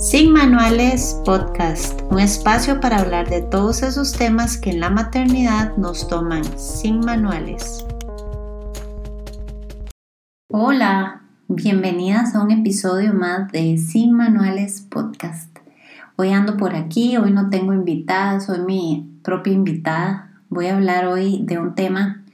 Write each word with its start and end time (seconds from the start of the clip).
Sin 0.00 0.32
Manuales 0.32 1.20
Podcast, 1.26 2.00
un 2.10 2.20
espacio 2.20 2.80
para 2.80 3.00
hablar 3.00 3.28
de 3.28 3.42
todos 3.42 3.82
esos 3.82 4.14
temas 4.14 4.56
que 4.56 4.70
en 4.70 4.80
la 4.80 4.88
maternidad 4.88 5.76
nos 5.76 6.08
toman 6.08 6.42
sin 6.58 7.00
manuales. 7.00 7.84
Hola, 10.48 11.20
bienvenidas 11.48 12.34
a 12.34 12.42
un 12.42 12.50
episodio 12.50 13.12
más 13.12 13.52
de 13.52 13.76
Sin 13.76 14.14
Manuales 14.14 14.80
Podcast. 14.80 15.58
Hoy 16.16 16.30
ando 16.30 16.56
por 16.56 16.74
aquí, 16.74 17.18
hoy 17.18 17.30
no 17.30 17.50
tengo 17.50 17.74
invitada, 17.74 18.40
soy 18.40 18.60
mi 18.60 19.06
propia 19.22 19.52
invitada. 19.52 20.30
Voy 20.48 20.68
a 20.68 20.76
hablar 20.76 21.08
hoy 21.08 21.42
de 21.42 21.58
un 21.58 21.74
tema 21.74 22.24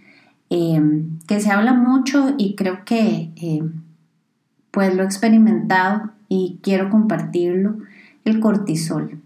eh, 0.51 0.81
que 1.27 1.41
se 1.41 1.51
habla 1.51 1.75
mucho 1.75 2.33
y 2.39 2.55
creo 2.55 2.85
que 2.85 3.33
eh, 3.35 3.63
pues 4.77 4.95
lo 4.95 5.05
he 5.05 5.07
experimentado 5.07 6.11
y 6.29 6.61
quiero 6.63 6.91
compartirlo, 6.91 7.79
el 8.27 8.41
cortisol. 8.41 9.23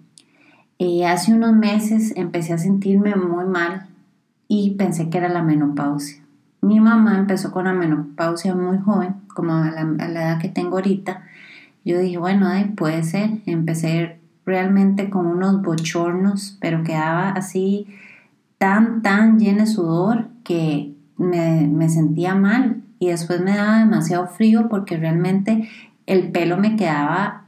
Eh, 0.78 1.04
hace 1.04 1.34
unos 1.34 1.54
meses 1.54 2.12
empecé 2.14 2.52
a 2.52 2.58
sentirme 2.58 3.16
muy 3.16 3.46
mal 3.46 3.88
y 4.46 4.76
pensé 4.76 5.10
que 5.10 5.18
era 5.18 5.28
la 5.28 5.42
menopausia. 5.42 6.22
Mi 6.60 6.78
mamá 6.78 7.18
empezó 7.18 7.50
con 7.50 7.64
la 7.64 7.72
menopausia 7.72 8.54
muy 8.54 8.78
joven, 8.78 9.16
como 9.26 9.54
a 9.54 9.72
la, 9.72 9.80
edad 10.08 10.38
que 10.38 10.50
tengo 10.50 10.76
ahorita. 10.76 11.24
Yo 11.84 11.98
dije, 11.98 12.18
bueno, 12.18 12.48
puede 12.76 13.02
ser. 13.02 13.40
Empecé 13.44 14.20
realmente 14.46 15.10
con 15.10 15.26
unos 15.26 15.62
bochornos, 15.62 16.58
pero 16.60 16.84
quedaba 16.84 17.30
así 17.30 17.88
tan, 18.56 19.02
tan 19.02 19.40
llena 19.40 19.62
de 19.62 19.66
sudor 19.66 20.28
que 20.44 20.94
me, 21.16 21.66
me 21.66 21.88
sentía 21.88 22.36
mal 22.36 22.84
y 23.00 23.08
después 23.08 23.40
me 23.40 23.56
daba 23.56 23.78
demasiado 23.78 24.28
frío 24.28 24.68
porque 24.68 24.96
realmente 24.96 25.68
el 26.06 26.30
pelo 26.30 26.58
me 26.58 26.76
quedaba 26.76 27.44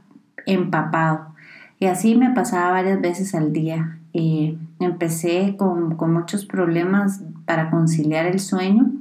empapado. 0.47 1.35
Y 1.79 1.87
así 1.87 2.17
me 2.17 2.31
pasaba 2.31 2.71
varias 2.71 3.01
veces 3.01 3.35
al 3.35 3.53
día. 3.53 3.99
Eh, 4.15 4.57
empecé 4.81 5.57
con, 5.59 5.97
muchos 6.13 6.47
problemas 6.47 7.21
para 7.45 7.71
conciliar 7.71 8.25
el 8.25 8.41
sueño. 8.41 8.93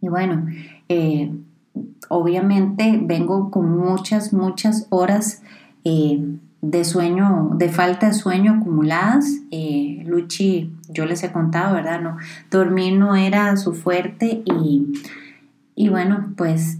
Y 0.00 0.08
bueno, 0.08 0.46
eh, 0.88 1.32
obviamente 2.08 3.00
vengo 3.02 3.50
con 3.50 3.76
muchas, 3.76 4.32
muchas 4.32 4.86
horas 4.90 5.42
eh, 5.82 6.22
de 6.62 6.84
sueño, 6.84 7.50
de 7.56 7.68
falta 7.68 8.06
de 8.06 8.14
sueño 8.14 8.60
acumuladas. 8.60 9.26
Luchi, 10.06 10.72
yo 10.88 11.04
les 11.04 11.24
he 11.24 11.32
contado, 11.32 11.74
¿verdad? 11.74 12.00
No, 12.00 12.16
dormir 12.50 12.96
no 12.96 13.16
era 13.16 13.56
su 13.56 13.74
fuerte 13.74 14.42
y, 14.44 14.92
y 15.74 15.88
bueno, 15.88 16.32
pues 16.36 16.78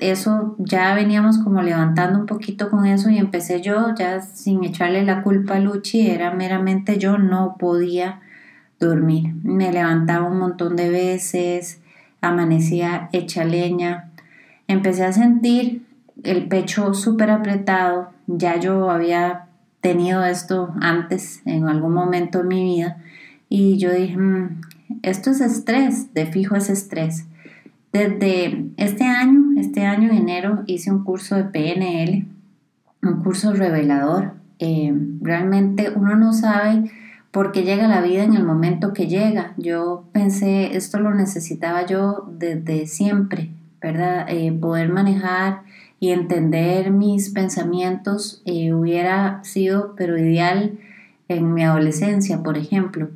eso 0.00 0.56
ya 0.58 0.94
veníamos 0.94 1.38
como 1.38 1.62
levantando 1.62 2.18
un 2.18 2.26
poquito 2.26 2.70
con 2.70 2.86
eso 2.86 3.10
y 3.10 3.18
empecé 3.18 3.60
yo 3.60 3.94
ya 3.94 4.20
sin 4.20 4.64
echarle 4.64 5.04
la 5.04 5.22
culpa 5.22 5.56
a 5.56 5.60
Luchi, 5.60 6.08
era 6.08 6.32
meramente 6.32 6.98
yo 6.98 7.18
no 7.18 7.56
podía 7.58 8.20
dormir. 8.80 9.34
Me 9.42 9.72
levantaba 9.72 10.26
un 10.26 10.38
montón 10.38 10.76
de 10.76 10.88
veces, 10.90 11.80
amanecía 12.20 13.08
hecha 13.12 13.44
leña. 13.44 14.10
Empecé 14.68 15.04
a 15.04 15.12
sentir 15.12 15.82
el 16.22 16.48
pecho 16.48 16.94
súper 16.94 17.30
apretado. 17.30 18.10
Ya 18.26 18.58
yo 18.58 18.90
había 18.90 19.46
tenido 19.80 20.24
esto 20.24 20.72
antes 20.80 21.42
en 21.44 21.68
algún 21.68 21.92
momento 21.92 22.38
de 22.38 22.44
mi 22.44 22.64
vida 22.64 22.96
y 23.48 23.76
yo 23.78 23.92
dije, 23.92 24.16
mm, 24.16 24.60
esto 25.02 25.30
es 25.30 25.40
estrés, 25.40 26.14
de 26.14 26.26
fijo 26.26 26.56
es 26.56 26.70
estrés. 26.70 27.26
Desde 27.94 28.72
este 28.76 29.04
año, 29.04 29.52
este 29.56 29.86
año 29.86 30.10
en 30.10 30.18
enero, 30.18 30.64
hice 30.66 30.90
un 30.90 31.04
curso 31.04 31.36
de 31.36 31.44
PNL, 31.44 32.26
un 33.04 33.22
curso 33.22 33.52
revelador. 33.52 34.32
Eh, 34.58 34.92
realmente 35.20 35.92
uno 35.94 36.16
no 36.16 36.32
sabe 36.32 36.90
por 37.30 37.52
qué 37.52 37.62
llega 37.62 37.86
la 37.86 38.00
vida 38.00 38.24
en 38.24 38.34
el 38.34 38.42
momento 38.42 38.92
que 38.92 39.06
llega. 39.06 39.54
Yo 39.58 40.08
pensé, 40.10 40.76
esto 40.76 40.98
lo 40.98 41.14
necesitaba 41.14 41.86
yo 41.86 42.28
desde 42.36 42.88
siempre, 42.88 43.52
¿verdad? 43.80 44.26
Eh, 44.28 44.50
poder 44.50 44.88
manejar 44.88 45.62
y 46.00 46.10
entender 46.10 46.90
mis 46.90 47.30
pensamientos 47.30 48.42
eh, 48.44 48.72
hubiera 48.72 49.38
sido, 49.44 49.94
pero 49.96 50.18
ideal 50.18 50.80
en 51.28 51.54
mi 51.54 51.62
adolescencia, 51.62 52.42
por 52.42 52.58
ejemplo. 52.58 53.10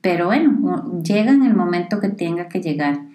Pero 0.00 0.26
bueno, 0.26 1.00
llega 1.00 1.30
en 1.30 1.44
el 1.44 1.54
momento 1.54 2.00
que 2.00 2.08
tenga 2.08 2.48
que 2.48 2.60
llegar. 2.60 3.05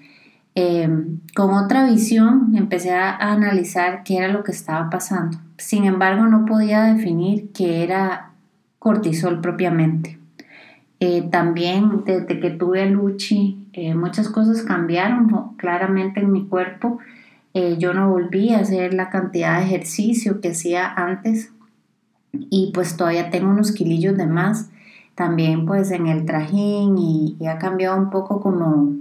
Em, 0.54 1.22
con 1.34 1.54
otra 1.54 1.86
visión 1.86 2.54
empecé 2.56 2.94
a, 2.94 3.16
analizar 3.16 4.04
qué 4.04 4.18
era 4.18 4.28
lo 4.28 4.44
que 4.44 4.52
estaba 4.52 4.90
pasando. 4.90 5.38
Sin 5.58 5.86
embargo, 5.86 6.26
no 6.26 6.46
podía 6.46 6.84
definir 6.84 7.52
qué 7.54 7.84
era 7.84 8.32
cortisol 8.80 9.40
propiamente. 9.42 10.18
Eh, 11.00 11.28
también 11.32 12.04
desde 12.06 12.40
que 12.40 12.50
tuve 12.52 12.84
a 12.84 12.86
Luchi, 12.86 13.66
eh, 13.74 13.96
muchas 13.96 14.30
cosas 14.30 14.62
cambiaron 14.64 15.56
claramente 15.58 16.20
en 16.20 16.32
mi 16.32 16.46
cuerpo. 16.48 17.00
Eh, 17.54 17.78
yo 17.80 17.94
no 17.94 18.10
volví 18.10 18.54
a 18.54 18.60
hacer 18.60 18.94
la 18.94 19.10
cantidad 19.10 19.58
de 19.60 19.66
ejercicio 19.66 20.42
que 20.42 20.50
hacía 20.50 20.94
antes 20.94 21.52
y 22.34 22.72
pues 22.74 22.98
todavía 22.98 23.30
tengo 23.30 23.50
unos 23.50 23.72
kilillos 23.72 24.18
de 24.18 24.28
más. 24.28 24.70
También 25.16 25.66
pues 25.66 25.92
en 25.92 26.08
el 26.08 26.26
trajín 26.26 26.98
y 26.98 27.38
ha 27.48 27.58
cambiado 27.58 27.98
un 27.98 28.10
poco 28.10 28.42
como 28.42 28.94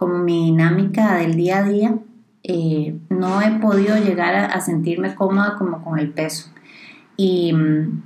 como 0.00 0.16
mi 0.16 0.46
dinámica 0.46 1.16
del 1.16 1.34
día 1.36 1.58
a 1.58 1.62
día, 1.62 1.98
eh, 2.42 2.98
no 3.10 3.42
he 3.42 3.50
podido 3.60 3.98
llegar 3.98 4.34
a, 4.34 4.58
sentirme 4.62 5.14
cómoda 5.14 5.56
como 5.58 5.84
con 5.84 5.98
el 5.98 6.10
peso. 6.10 6.48
Y 7.18 7.52
mm, 7.52 8.02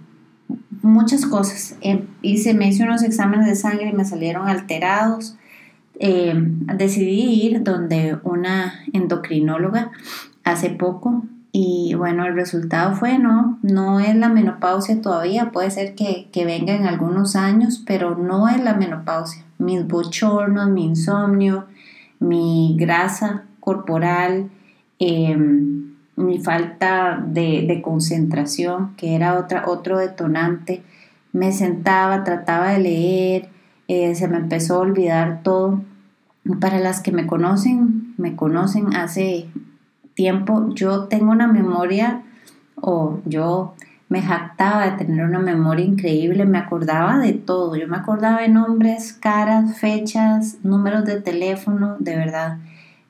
muchas 0.82 1.24
cosas. 1.24 1.76
Eh, 1.82 2.04
hice, 2.20 2.52
me 2.52 2.66
hice 2.66 2.82
unos 2.82 3.04
exámenes 3.04 3.46
de 3.46 3.54
sangre 3.54 3.90
y 3.90 3.92
me 3.92 4.04
salieron 4.04 4.48
alterados. 4.48 5.36
Eh, 6.00 6.34
decidí 6.76 7.46
ir 7.46 7.62
donde 7.62 8.18
una 8.24 8.74
endocrinóloga 8.92 9.92
hace 10.42 10.70
poco 10.70 11.22
y 11.52 11.94
bueno, 11.94 12.26
el 12.26 12.34
resultado 12.34 12.96
fue 12.96 13.20
no, 13.20 13.60
no 13.62 14.00
es 14.00 14.16
la 14.16 14.28
menopausia 14.28 15.00
todavía, 15.00 15.52
puede 15.52 15.70
ser 15.70 15.94
que, 15.94 16.28
que 16.32 16.44
venga 16.44 16.74
en 16.74 16.88
algunos 16.88 17.36
años, 17.36 17.84
pero 17.86 18.16
no 18.16 18.48
es 18.48 18.60
la 18.60 18.74
menopausia. 18.74 19.44
Mis 19.58 19.86
bochornos, 19.86 20.68
mi 20.70 20.86
insomnio, 20.86 21.68
mi 22.24 22.74
grasa 22.78 23.44
corporal, 23.60 24.50
em, 24.98 25.94
mi 26.16 26.38
falta 26.38 27.22
de, 27.26 27.80
concentración, 27.82 28.94
que 28.96 29.14
era 29.14 29.38
otra, 29.38 29.64
otro 29.66 29.98
detonante. 29.98 30.82
Me 31.32 31.52
sentaba, 31.52 32.24
trataba 32.24 32.70
de 32.70 32.78
leer, 32.78 33.48
eh, 33.88 34.14
se 34.14 34.28
me 34.28 34.38
empezó 34.38 34.76
a 34.76 34.80
olvidar 34.80 35.42
todo. 35.42 35.82
Para 36.60 36.78
las 36.78 37.00
que 37.00 37.10
me 37.10 37.26
conocen, 37.26 38.14
me 38.18 38.36
conocen 38.36 38.94
hace 38.94 39.46
tiempo, 40.14 40.68
yo 40.74 41.04
tengo 41.04 41.32
una 41.32 41.48
memoria 41.48 42.22
o 42.76 43.18
yo 43.24 43.74
me 44.08 44.22
jactaba 44.22 44.84
de 44.84 45.04
tener 45.04 45.24
una 45.24 45.38
memoria 45.38 45.84
increíble, 45.84 46.44
me 46.44 46.58
acordaba 46.58 47.18
de 47.18 47.32
todo, 47.32 47.74
yo 47.76 47.88
me 47.88 47.96
acordaba 47.96 48.42
de 48.42 48.48
nombres, 48.48 49.12
caras, 49.12 49.78
fechas, 49.78 50.58
números 50.62 51.04
de 51.04 51.20
teléfono, 51.20 51.96
de 51.98 52.16
verdad, 52.16 52.58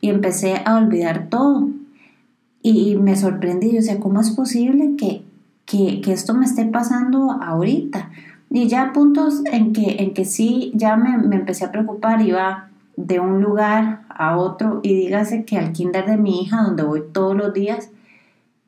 y 0.01 0.11
empecé 0.11 0.63
a 0.65 0.77
olvidar 0.77 1.27
todo. 1.29 1.69
Y, 2.63 2.97
me 2.97 3.17
sorprendí, 3.17 3.69
yo 3.69 3.77
decía, 3.77 4.01
¿cómo 4.01 4.21
es 4.21 4.31
posible 4.31 4.95
que, 4.97 5.23
que, 5.67 6.01
esto 6.13 6.33
me 6.33 6.47
esté 6.47 6.65
pasando 6.65 7.33
ahorita? 7.33 8.11
Y 8.51 8.69
ya 8.69 8.93
puntos 8.95 9.43
en 9.53 9.73
que, 9.73 9.97
en 9.99 10.15
que 10.15 10.25
sí, 10.25 10.73
ya 10.75 10.97
me, 10.97 11.19
me 11.19 11.37
empecé 11.37 11.67
a 11.67 11.73
preocupar, 11.73 12.23
iba 12.23 12.71
de 12.97 13.21
un 13.21 13.43
lugar 13.43 14.03
a 14.09 14.37
otro 14.37 14.81
y 14.83 14.95
dígase 14.95 15.45
que 15.45 15.59
al 15.59 15.73
kinder 15.73 16.07
de 16.07 16.17
mi 16.17 16.43
hija, 16.43 16.63
donde 16.63 16.85
voy 16.85 17.03
todos 17.13 17.37
los 17.37 17.53
días, 17.53 17.91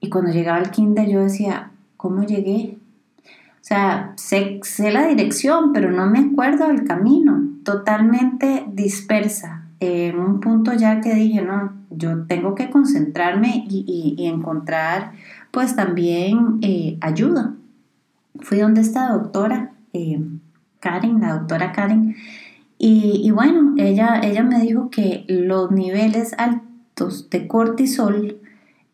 y 0.00 0.10
cuando 0.10 0.30
llegaba 0.32 0.58
al 0.58 0.70
kinder 0.70 1.08
yo 1.08 1.22
decía, 1.22 1.70
¿Cómo 1.96 2.24
llegué? 2.24 2.78
O 3.66 3.68
sea, 3.68 4.12
sé, 4.16 4.60
la 4.92 5.08
dirección, 5.08 5.72
pero 5.72 5.90
no 5.90 6.06
me 6.06 6.20
acuerdo 6.20 6.68
del 6.68 6.84
camino, 6.84 7.50
totalmente 7.64 8.64
dispersa. 8.72 9.64
En 9.80 10.20
un 10.20 10.38
punto 10.38 10.72
ya 10.72 11.00
que 11.00 11.14
dije, 11.14 11.42
no, 11.42 11.72
yo 11.90 12.26
tengo 12.26 12.54
que 12.54 12.70
concentrarme 12.70 13.66
y, 13.68 14.14
encontrar 14.18 15.12
pues 15.50 15.74
también 15.74 16.58
eh, 16.62 16.96
ayuda. 17.00 17.54
Fui 18.40 18.58
donde 18.58 18.82
esta 18.82 19.08
doctora, 19.08 19.72
eh, 19.92 20.22
Karen, 20.78 21.20
la 21.20 21.38
doctora 21.38 21.72
Karen, 21.72 22.14
y, 22.78 23.20
y, 23.24 23.30
bueno, 23.32 23.74
ella, 23.78 24.20
ella 24.22 24.44
me 24.44 24.60
dijo 24.60 24.90
que 24.90 25.24
los 25.26 25.72
niveles 25.72 26.34
altos 26.38 27.30
de 27.30 27.48
cortisol 27.48 28.36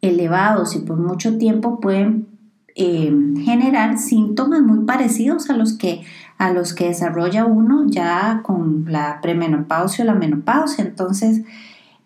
elevados 0.00 0.76
y 0.76 0.78
por 0.78 0.96
mucho 0.96 1.36
tiempo 1.36 1.78
pueden 1.78 2.31
eh, 2.74 3.12
generar 3.44 3.98
síntomas 3.98 4.62
muy 4.62 4.84
parecidos 4.84 5.50
a 5.50 5.56
los 5.56 5.74
que 5.74 6.02
a 6.38 6.52
los 6.52 6.74
que 6.74 6.88
desarrolla 6.88 7.44
uno 7.44 7.86
ya 7.88 8.40
con 8.42 8.86
la 8.88 9.20
premenopausia 9.22 10.04
o 10.04 10.06
la 10.06 10.14
menopausia. 10.14 10.84
Entonces, 10.84 11.42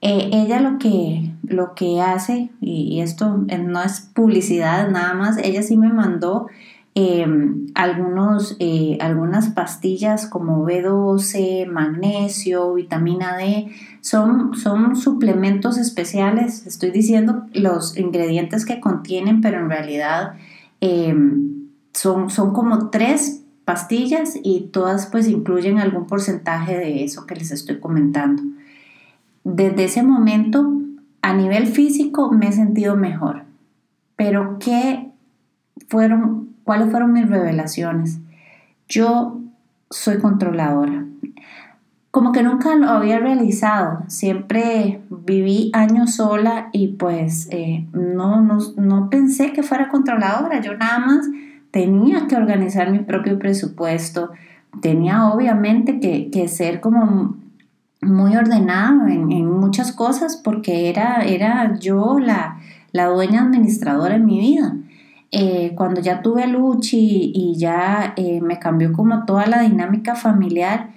Eh, 0.02 0.30
ella 0.32 0.60
lo 0.60 0.78
que, 0.78 1.32
lo 1.42 1.74
que 1.74 2.00
hace, 2.00 2.50
y, 2.60 3.00
esto 3.00 3.38
no 3.38 3.82
es 3.82 4.00
publicidad 4.14 4.90
nada 4.90 5.14
más, 5.14 5.38
ella 5.38 5.62
sí 5.62 5.76
me 5.76 5.88
mandó 5.88 6.48
em, 6.94 7.66
algunos, 7.74 8.56
eh, 8.58 8.98
algunas 9.00 9.48
pastillas 9.48 10.26
como 10.26 10.64
B12, 10.64 11.66
magnesio, 11.66 12.74
vitamina 12.74 13.36
D, 13.36 13.68
son, 14.00 14.54
son 14.54 14.96
suplementos 14.96 15.78
especiales, 15.78 16.66
estoy 16.66 16.90
diciendo 16.90 17.46
los 17.52 17.96
ingredientes 17.96 18.64
que 18.64 18.80
contienen, 18.80 19.40
pero 19.40 19.58
en 19.58 19.70
realidad 19.70 20.34
em, 20.86 21.68
son, 21.92 22.30
son 22.30 22.52
como 22.52 22.90
tres 22.90 23.42
pastillas 23.64 24.34
y 24.42 24.68
todas 24.72 25.06
pues 25.06 25.28
incluyen 25.28 25.78
algún 25.78 26.06
porcentaje 26.06 26.76
de 26.76 27.04
eso 27.04 27.26
que 27.26 27.34
les 27.34 27.50
estoy 27.50 27.80
comentando. 27.80 28.42
Desde 29.44 29.84
ese 29.84 30.02
momento, 30.02 30.72
a 31.22 31.34
nivel 31.34 31.66
físico, 31.66 32.30
me 32.30 32.48
he 32.48 32.52
sentido 32.52 32.96
mejor. 32.96 33.44
Pero 34.14 34.58
¿qué 34.58 35.10
fueron, 35.88 36.54
cuáles 36.64 36.90
fueron 36.90 37.12
mis 37.12 37.28
revelaciones? 37.28 38.18
Yo 38.88 39.40
soy 39.90 40.18
controladora. 40.18 41.05
Como 42.16 42.32
que 42.32 42.42
nunca 42.42 42.74
lo 42.76 42.88
había 42.88 43.18
realizado, 43.18 43.98
siempre 44.06 45.02
viví 45.10 45.70
años 45.74 46.14
sola 46.14 46.70
y 46.72 46.88
pues 46.88 47.46
eh, 47.50 47.86
no, 47.92 48.40
no, 48.40 48.56
no 48.78 49.10
pensé 49.10 49.52
que 49.52 49.62
fuera 49.62 49.90
controladora, 49.90 50.62
yo 50.62 50.74
nada 50.78 50.98
más 50.98 51.26
tenía 51.70 52.26
que 52.26 52.34
organizar 52.34 52.90
mi 52.90 53.00
propio 53.00 53.38
presupuesto, 53.38 54.30
tenía 54.80 55.28
obviamente 55.28 56.00
que, 56.00 56.48
ser 56.48 56.80
como 56.80 57.36
muy 58.00 58.34
ordenado 58.34 59.08
en, 59.08 59.50
muchas 59.50 59.92
cosas 59.92 60.38
porque 60.38 60.88
era, 60.88 61.22
era 61.22 61.78
yo 61.78 62.18
la, 62.18 62.56
dueña 62.94 63.42
administradora 63.42 64.14
en 64.14 64.24
mi 64.24 64.40
vida. 64.40 64.74
Eh, 65.32 65.74
cuando 65.76 66.00
ya 66.00 66.22
tuve 66.22 66.44
a 66.44 66.46
Luchi 66.46 67.30
y 67.34 67.58
ya 67.58 68.14
eh, 68.16 68.40
me 68.40 68.58
cambió 68.58 68.94
como 68.94 69.26
toda 69.26 69.44
la 69.44 69.60
dinámica 69.60 70.14
familiar, 70.14 70.96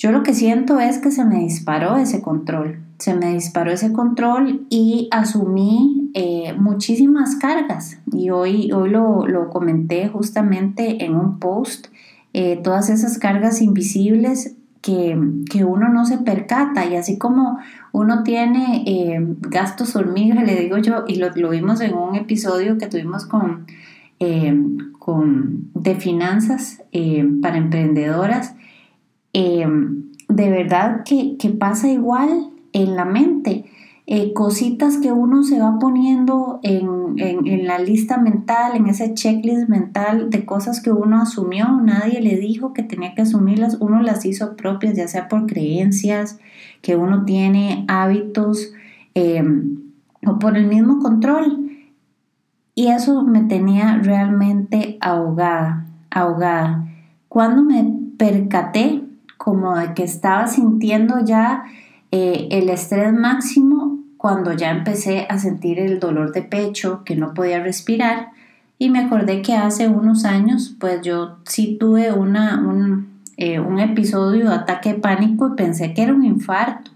yo 0.00 0.10
lo 0.10 0.24
que 0.24 0.34
siento 0.34 0.80
es 0.80 0.98
que 0.98 1.12
se 1.12 1.24
me 1.24 1.38
disparó 1.38 1.96
ese 1.96 2.20
control 2.20 2.80
se 3.00 3.14
me 3.14 3.32
disparó 3.32 3.72
ese 3.72 3.92
control 3.92 4.66
y 4.68 5.08
asumí 5.10 6.10
eh, 6.14 6.54
muchísimas 6.56 7.36
cargas. 7.36 7.98
Y 8.12 8.30
hoy, 8.30 8.70
hoy 8.72 8.90
lo, 8.90 9.48
comenté 9.50 10.08
justamente 10.08 11.04
en 11.04 11.16
un 11.16 11.38
post, 11.38 11.86
eh, 12.34 12.60
todas 12.62 12.90
esas 12.90 13.18
cargas 13.18 13.62
invisibles 13.62 14.54
que, 14.82 15.18
uno 15.64 15.88
no 15.88 16.04
se 16.04 16.18
percata. 16.18 16.84
Y 16.84 16.96
así 16.96 17.16
como 17.16 17.58
uno 17.92 18.22
tiene 18.22 18.84
eh, 18.86 19.18
gastos 19.40 19.96
hormigas, 19.96 20.44
le 20.46 20.56
digo 20.56 20.76
yo, 20.76 21.04
y 21.08 21.16
lo, 21.16 21.30
lo, 21.34 21.50
vimos 21.50 21.80
en 21.80 21.94
un 21.94 22.16
episodio 22.16 22.76
que 22.76 22.86
tuvimos 22.86 23.24
con, 23.24 23.66
con 24.98 25.70
de 25.72 25.94
finanzas 25.94 26.82
para 27.40 27.56
emprendedoras, 27.56 28.54
de 29.32 30.50
verdad 30.50 31.02
que, 31.04 31.36
que 31.38 31.50
pasa 31.50 31.88
igual 31.88 32.50
en 32.72 32.96
la 32.96 33.04
mente. 33.04 33.64
Eh, 34.12 34.32
cositas 34.32 34.96
que 34.96 35.12
uno 35.12 35.44
se 35.44 35.60
va 35.60 35.78
poniendo 35.78 36.58
en, 36.64 37.14
en, 37.16 37.66
la 37.68 37.78
lista 37.78 38.18
mental, 38.18 38.74
en 38.74 38.88
ese 38.88 39.14
checklist 39.14 39.68
mental 39.68 40.30
de 40.30 40.44
cosas 40.44 40.80
que 40.82 40.90
uno 40.90 41.22
asumió, 41.22 41.80
nadie 41.80 42.20
le 42.20 42.36
dijo 42.36 42.72
que 42.72 42.82
tenía 42.82 43.14
que 43.14 43.22
asumirlas, 43.22 43.76
uno 43.78 44.02
las 44.02 44.24
hizo 44.24 44.56
propias, 44.56 44.96
ya 44.96 45.06
sea 45.06 45.28
por 45.28 45.46
creencias, 45.46 46.40
que 46.82 46.96
uno 46.96 47.24
tiene 47.24 47.84
hábitos 47.86 48.72
em, 49.14 49.78
o 50.26 50.40
por 50.40 50.56
el 50.56 50.66
mismo 50.66 50.98
control. 50.98 51.70
Y 52.74 52.88
eso 52.88 53.22
me 53.22 53.42
tenía 53.42 53.98
realmente 53.98 54.98
ahogada, 55.00 55.86
ahogada. 56.10 56.88
Cuando 57.28 57.62
me 57.62 57.96
percaté 58.18 59.04
como 59.42 59.74
de 59.74 59.94
que 59.94 60.02
estaba 60.02 60.46
sintiendo 60.48 61.24
ya 61.24 61.64
eh, 62.10 62.48
el 62.50 62.68
estrés 62.68 63.10
máximo 63.10 63.98
cuando 64.18 64.52
ya 64.52 64.70
empecé 64.70 65.26
a 65.30 65.38
sentir 65.38 65.78
el 65.78 65.98
dolor 65.98 66.32
de 66.32 66.42
pecho, 66.42 67.04
que 67.06 67.16
no 67.16 67.32
podía 67.32 67.62
respirar, 67.62 68.32
y 68.78 68.90
me 68.90 68.98
acordé 68.98 69.40
que 69.40 69.54
hace 69.54 69.88
unos 69.88 70.26
años, 70.26 70.76
pues 70.78 71.00
yo 71.00 71.38
sí 71.46 71.78
tuve 71.80 72.12
una, 72.12 72.60
un, 72.60 73.08
eh, 73.38 73.60
un 73.60 73.80
episodio 73.80 74.50
de 74.50 74.56
ataque 74.56 74.92
de 74.92 74.98
pánico 74.98 75.48
y 75.48 75.56
pensé 75.56 75.94
que 75.94 76.02
era 76.02 76.12
un 76.12 76.26
infarto. 76.26 76.90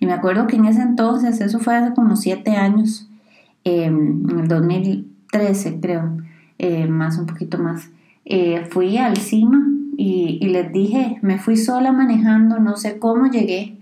Y 0.00 0.06
me 0.06 0.14
acuerdo 0.14 0.46
que 0.46 0.56
en 0.56 0.64
ese 0.64 0.80
entonces, 0.80 1.42
eso 1.42 1.58
fue 1.58 1.76
hace 1.76 1.92
como 1.92 2.16
siete 2.16 2.52
años, 2.52 3.06
em, 3.64 4.30
en 4.30 4.38
el 4.40 4.48
2013 4.48 5.78
creo, 5.78 6.16
eh, 6.58 6.86
más 6.86 7.18
un 7.18 7.26
poquito 7.26 7.58
más, 7.58 7.90
fui 8.70 8.96
al 8.96 9.18
CIMA 9.18 9.81
y, 9.96 10.38
les 10.48 10.72
dije, 10.72 11.18
me 11.22 11.38
fui 11.38 11.56
sola 11.56 11.92
manejando, 11.92 12.58
no 12.58 12.76
sé 12.76 12.98
cómo 12.98 13.26
llegué, 13.26 13.78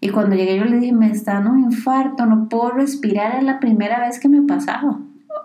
y 0.00 0.08
cuando 0.08 0.34
llegué 0.34 0.58
yo 0.58 0.64
le 0.64 0.80
dije, 0.80 0.92
me 0.92 1.10
está 1.10 1.34
dando 1.34 1.50
un 1.50 1.60
infarto, 1.60 2.26
no 2.26 2.48
puedo 2.48 2.70
respirar, 2.70 3.36
es 3.36 3.44
la 3.44 3.60
primera 3.60 4.00
vez 4.00 4.18
que 4.18 4.28
me 4.28 4.42
pasaba. 4.42 4.98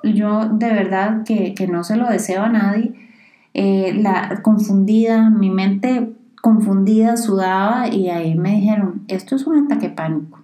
Yo 0.03 0.49
de 0.49 0.69
verdad 0.69 1.23
que, 1.23 1.53
no 1.71 1.83
se 1.83 1.95
lo 1.95 2.09
deseo 2.09 2.41
a 2.41 2.49
nadie. 2.49 2.93
Eh, 3.53 3.93
la 4.01 4.41
confundida, 4.41 5.29
mi 5.29 5.51
mente 5.51 6.11
confundida, 6.41 7.17
sudaba 7.17 7.87
y 7.87 8.09
ahí 8.09 8.33
me 8.33 8.55
dijeron, 8.55 9.03
esto 9.07 9.35
es 9.35 9.45
un 9.45 9.65
ataque 9.65 9.89
pánico. 9.89 10.39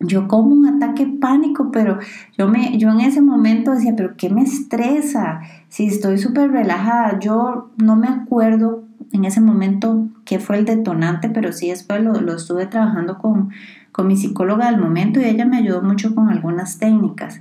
Yo 0.00 0.26
como 0.26 0.54
un 0.54 0.66
ataque 0.66 1.06
pánico, 1.06 1.70
pero 1.70 1.98
yo, 2.38 2.48
me, 2.48 2.78
yo 2.78 2.90
en 2.90 3.00
ese 3.00 3.20
momento 3.20 3.72
decía, 3.72 3.94
pero 3.94 4.16
¿qué 4.16 4.30
me 4.30 4.42
estresa? 4.42 5.40
Si 5.68 5.86
estoy 5.86 6.16
súper 6.16 6.50
relajada, 6.50 7.18
yo 7.18 7.70
no 7.76 7.96
me 7.96 8.08
acuerdo 8.08 8.83
en 9.14 9.24
ese 9.24 9.40
momento 9.40 10.08
qué 10.24 10.40
fue 10.40 10.58
el 10.58 10.64
detonante, 10.64 11.30
pero 11.30 11.52
sí 11.52 11.70
después 11.70 12.02
lo, 12.02 12.20
lo 12.20 12.34
estuve 12.34 12.66
trabajando 12.66 13.18
con, 13.18 13.50
con 13.92 14.08
mi 14.08 14.16
psicóloga 14.16 14.70
del 14.70 14.80
momento 14.80 15.20
y 15.20 15.24
ella 15.24 15.46
me 15.46 15.58
ayudó 15.58 15.82
mucho 15.82 16.14
con 16.14 16.28
algunas 16.28 16.78
técnicas. 16.78 17.40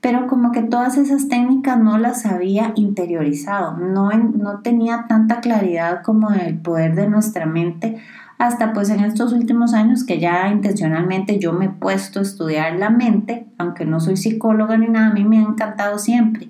Pero 0.00 0.28
como 0.28 0.52
que 0.52 0.62
todas 0.62 0.96
esas 0.96 1.26
técnicas 1.26 1.76
no 1.76 1.98
las 1.98 2.24
había 2.24 2.72
interiorizado, 2.76 3.76
no, 3.76 4.10
no 4.10 4.60
tenía 4.60 5.06
tanta 5.08 5.40
claridad 5.40 6.02
como 6.02 6.30
el 6.30 6.56
poder 6.56 6.94
de 6.94 7.08
nuestra 7.08 7.46
mente 7.46 7.98
hasta 8.38 8.72
pues 8.72 8.88
en 8.90 9.00
estos 9.00 9.32
últimos 9.32 9.74
años 9.74 10.04
que 10.04 10.20
ya 10.20 10.48
intencionalmente 10.48 11.40
yo 11.40 11.52
me 11.52 11.64
he 11.64 11.70
puesto 11.70 12.20
a 12.20 12.22
estudiar 12.22 12.76
la 12.76 12.90
mente, 12.90 13.48
aunque 13.58 13.84
no 13.84 13.98
soy 13.98 14.16
psicóloga 14.16 14.78
ni 14.78 14.86
nada, 14.86 15.08
a 15.08 15.12
mí 15.12 15.24
me 15.24 15.38
ha 15.38 15.42
encantado 15.42 15.98
siempre 15.98 16.48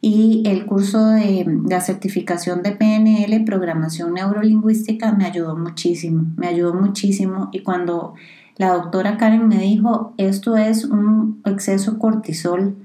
y 0.00 0.42
el 0.46 0.64
curso 0.66 1.04
de, 1.06 1.46
la 1.68 1.80
certificación 1.80 2.62
de 2.62 2.72
PNL, 2.72 3.44
programación 3.44 4.14
neurolingüística, 4.14 5.12
me 5.12 5.26
ayudó 5.26 5.56
muchísimo, 5.56 6.26
me 6.36 6.46
ayudó 6.46 6.74
muchísimo 6.74 7.50
y 7.52 7.62
cuando 7.62 8.14
la 8.56 8.74
doctora 8.74 9.18
Karen 9.18 9.46
me 9.48 9.58
dijo, 9.58 10.14
esto 10.16 10.56
es 10.56 10.84
un 10.84 11.42
exceso 11.44 11.98
cortisol, 11.98 12.76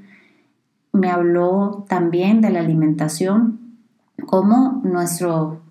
me 0.92 1.10
habló 1.10 1.86
también 1.88 2.42
de 2.42 2.50
la 2.50 2.60
alimentación, 2.60 3.60
como 4.26 4.82
nuestro 4.84 5.62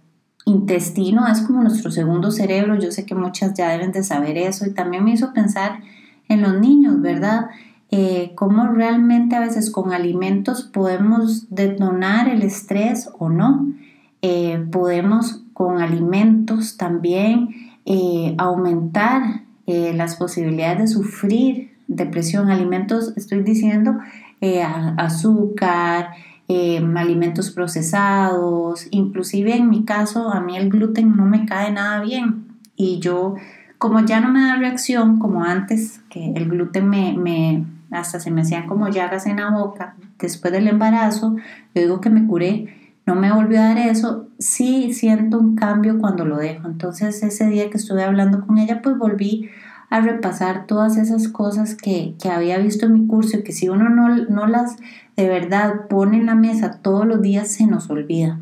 intestino 0.46 1.26
es 1.26 1.40
como 1.40 1.62
nuestro 1.62 1.90
segundo 1.90 2.30
cerebro, 2.30 2.78
yo 2.78 2.90
sé 2.90 3.06
que 3.06 3.14
muchas 3.14 3.54
ya 3.54 3.70
deben 3.70 3.92
de 3.92 4.02
saber 4.02 4.36
eso 4.36 4.66
y 4.66 4.72
también 4.72 5.04
me 5.04 5.12
hizo 5.12 5.32
pensar 5.32 5.80
en 6.28 6.42
los 6.42 6.58
niños, 6.58 7.00
¿verdad? 7.00 7.48
Eh, 7.96 8.32
cómo 8.34 8.66
realmente 8.66 9.36
a 9.36 9.40
veces 9.40 9.70
con 9.70 9.92
alimentos 9.92 10.64
podemos 10.64 11.46
detonar 11.48 12.28
el 12.28 12.42
estrés 12.42 13.08
o 13.20 13.28
no. 13.28 13.72
Eh, 14.20 14.66
podemos 14.72 15.44
con 15.52 15.80
alimentos 15.80 16.76
también 16.76 17.50
eh, 17.84 18.34
aumentar 18.36 19.42
eh, 19.68 19.92
las 19.94 20.16
posibilidades 20.16 20.78
de 20.78 20.88
sufrir 20.88 21.76
depresión. 21.86 22.50
Alimentos, 22.50 23.12
estoy 23.16 23.44
diciendo, 23.44 23.98
azúcar, 24.96 26.14
alimentos 26.48 27.52
procesados, 27.52 28.88
inclusive 28.90 29.54
en 29.54 29.70
mi 29.70 29.84
caso 29.84 30.32
a 30.32 30.40
mí 30.40 30.56
el 30.56 30.68
gluten 30.68 31.16
no 31.16 31.26
me 31.26 31.46
cae 31.46 31.70
nada 31.70 32.00
bien 32.02 32.44
y 32.74 32.98
yo 32.98 33.36
como 33.78 34.00
ya 34.00 34.20
no 34.20 34.30
me 34.30 34.40
da 34.40 34.56
reacción 34.56 35.20
como 35.20 35.44
antes, 35.44 36.00
que 36.08 36.32
el 36.32 36.48
gluten 36.48 36.88
me 36.88 37.64
hasta 37.94 38.20
se 38.20 38.30
me 38.30 38.42
hacían 38.42 38.66
como 38.66 38.88
llagas 38.88 39.26
en 39.26 39.36
la 39.36 39.50
boca 39.50 39.96
después 40.18 40.52
del 40.52 40.68
embarazo, 40.68 41.36
yo 41.74 41.82
digo 41.82 42.00
que 42.00 42.10
me 42.10 42.26
curé, 42.26 42.84
no 43.06 43.14
me 43.14 43.32
volvió 43.32 43.60
a 43.60 43.64
dar 43.64 43.78
eso, 43.78 44.28
sí 44.38 44.92
siento 44.94 45.38
un 45.38 45.56
cambio 45.56 45.98
cuando 45.98 46.24
lo 46.24 46.38
dejo. 46.38 46.66
Entonces 46.66 47.22
ese 47.22 47.46
día 47.48 47.70
que 47.70 47.76
estuve 47.76 48.02
hablando 48.02 48.46
con 48.46 48.58
ella, 48.58 48.80
pues 48.82 48.96
volví 48.96 49.50
a 49.90 50.00
repasar 50.00 50.66
todas 50.66 50.96
esas 50.96 51.28
cosas 51.28 51.74
que, 51.74 52.16
había 52.30 52.58
visto 52.58 52.86
en 52.86 52.94
mi 52.94 53.06
curso 53.06 53.38
y 53.38 53.42
que 53.42 53.52
si 53.52 53.68
uno 53.68 53.90
no, 53.90 54.08
no 54.08 54.46
las 54.46 54.76
de 55.16 55.28
verdad 55.28 55.86
pone 55.88 56.16
en 56.16 56.26
la 56.26 56.34
mesa 56.34 56.80
todos 56.82 57.06
los 57.06 57.20
días 57.20 57.48
se 57.48 57.66
nos 57.66 57.90
olvida. 57.90 58.40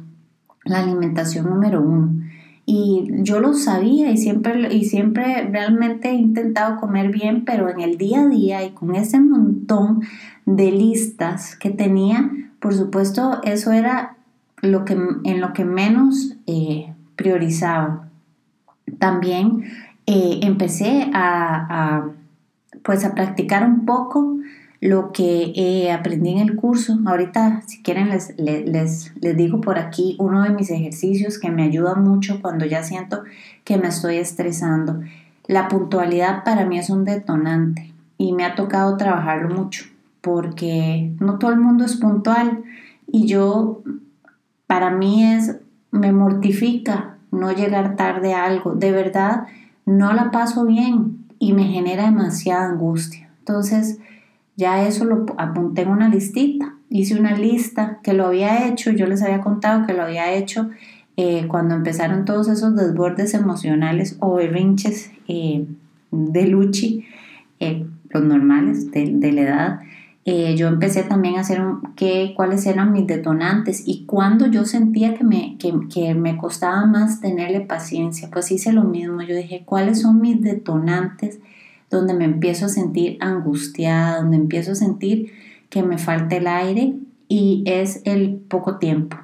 La 0.64 0.78
alimentación 0.78 1.50
número 1.50 1.82
uno. 1.82 2.21
Y 2.64 3.08
yo 3.22 3.40
lo 3.40 3.54
sabía 3.54 4.10
y 4.10 4.16
siempre, 4.16 4.72
y 4.72 4.84
siempre 4.84 5.48
realmente 5.50 6.10
he 6.10 6.14
intentado 6.14 6.78
comer 6.78 7.10
bien, 7.10 7.44
pero 7.44 7.68
en 7.68 7.80
el 7.80 7.98
día 7.98 8.22
a 8.22 8.28
día 8.28 8.64
y 8.64 8.70
con 8.70 8.94
ese 8.94 9.18
montón 9.20 10.02
de 10.46 10.70
listas 10.70 11.56
que 11.56 11.70
tenía, 11.70 12.30
por 12.60 12.74
supuesto, 12.74 13.40
eso 13.42 13.72
era 13.72 14.16
lo 14.60 14.84
que, 14.84 14.92
en 14.92 15.40
lo 15.40 15.52
que 15.52 15.64
menos 15.64 16.36
eh, 16.46 16.94
priorizaba. 17.16 18.08
También 18.98 19.64
eh, 20.06 20.40
empecé 20.42 21.10
a, 21.12 22.08
pues 22.84 23.04
a 23.04 23.14
practicar 23.14 23.66
un 23.66 23.84
poco 23.84 24.38
lo 24.82 25.12
que 25.12 25.52
eh, 25.54 25.92
aprendí 25.92 26.30
en 26.30 26.38
el 26.38 26.56
curso. 26.56 26.98
Ahorita, 27.06 27.62
si 27.68 27.82
quieren, 27.82 28.08
les, 28.08 28.34
les, 28.36 28.66
les, 28.66 29.36
digo 29.36 29.60
por 29.60 29.78
aquí 29.78 30.16
uno 30.18 30.42
de 30.42 30.50
mis 30.50 30.70
ejercicios 30.70 31.38
que 31.38 31.50
me 31.50 31.62
ayuda 31.62 31.94
mucho 31.94 32.42
cuando 32.42 32.66
ya 32.66 32.82
siento 32.82 33.22
que 33.62 33.78
me 33.78 33.86
estoy 33.86 34.16
estresando. 34.16 35.00
La 35.46 35.68
puntualidad 35.68 36.42
para 36.42 36.66
mí 36.66 36.80
es 36.80 36.90
un 36.90 37.04
detonante 37.04 37.92
y 38.18 38.32
me 38.32 38.44
ha 38.44 38.56
tocado 38.56 38.96
trabajarlo 38.96 39.54
mucho 39.54 39.84
porque 40.20 41.12
no 41.20 41.38
todo 41.38 41.52
el 41.52 41.60
mundo 41.60 41.84
es 41.84 41.94
puntual 41.94 42.64
y 43.06 43.26
yo, 43.26 43.82
para 44.66 44.90
mí 44.90 45.24
es, 45.24 45.58
me 45.92 46.10
mortifica 46.10 47.18
no 47.30 47.52
llegar 47.52 47.94
tarde 47.94 48.34
a 48.34 48.46
algo. 48.46 48.74
De 48.74 48.90
verdad, 48.90 49.46
no 49.86 50.12
la 50.12 50.32
paso 50.32 50.66
bien 50.66 51.24
y 51.38 51.52
me 51.52 51.66
genera 51.66 52.06
demasiada 52.06 52.66
angustia. 52.66 53.30
Entonces, 53.38 54.00
ya 54.56 54.86
eso 54.86 55.04
lo 55.04 55.26
apunté 55.38 55.82
en 55.82 55.88
una 55.88 56.08
listita. 56.08 56.74
Hice 56.90 57.18
una 57.18 57.36
lista 57.36 58.00
que 58.02 58.12
lo 58.12 58.26
había 58.26 58.68
hecho, 58.68 58.90
yo 58.90 59.06
les 59.06 59.22
había 59.22 59.40
contado 59.40 59.86
que 59.86 59.94
lo 59.94 60.02
había 60.02 60.32
hecho 60.34 60.68
eh, 61.16 61.46
cuando 61.46 61.74
empezaron 61.74 62.24
todos 62.24 62.48
esos 62.48 62.74
desbordes 62.74 63.34
emocionales 63.34 64.16
o 64.20 64.34
berrinches 64.34 65.10
eh, 65.28 65.66
de 66.10 66.46
Luchi, 66.46 67.04
eh, 67.60 67.86
los 68.10 68.24
normales 68.24 68.90
de, 68.90 69.10
de 69.12 69.32
la 69.32 69.40
edad. 69.40 69.80
yo 70.56 70.68
empecé 70.68 71.02
también 71.02 71.36
a 71.36 71.40
hacer 71.40 71.60
qué, 71.96 72.32
cuáles 72.36 72.64
eran 72.66 72.92
mis 72.92 73.06
detonantes 73.06 73.82
y 73.86 74.04
cuando 74.06 74.46
yo 74.46 74.64
sentía 74.64 75.14
que 75.14 75.24
me, 75.24 75.56
que, 75.58 75.72
que 75.92 76.14
me 76.14 76.36
costaba 76.36 76.86
más 76.86 77.20
tenerle 77.20 77.60
paciencia, 77.60 78.28
pues 78.30 78.50
hice 78.50 78.72
lo 78.72 78.84
mismo. 78.84 79.22
Yo 79.22 79.34
dije, 79.34 79.64
¿cuáles 79.64 80.02
son 80.02 80.20
mis 80.20 80.40
detonantes? 80.40 81.40
Donde 81.92 82.14
me 82.14 82.24
empiezo 82.24 82.66
a 82.66 82.70
sentir 82.70 83.18
angustiada, 83.20 84.16
donde 84.16 84.38
empiezo 84.38 84.72
a 84.72 84.76
sentir 84.76 85.30
que 85.68 85.82
me 85.82 85.98
falta 85.98 86.36
el 86.36 86.46
aire 86.46 86.94
y 87.28 87.62
es 87.66 88.00
el 88.04 88.36
poco 88.48 88.78
tiempo. 88.78 89.16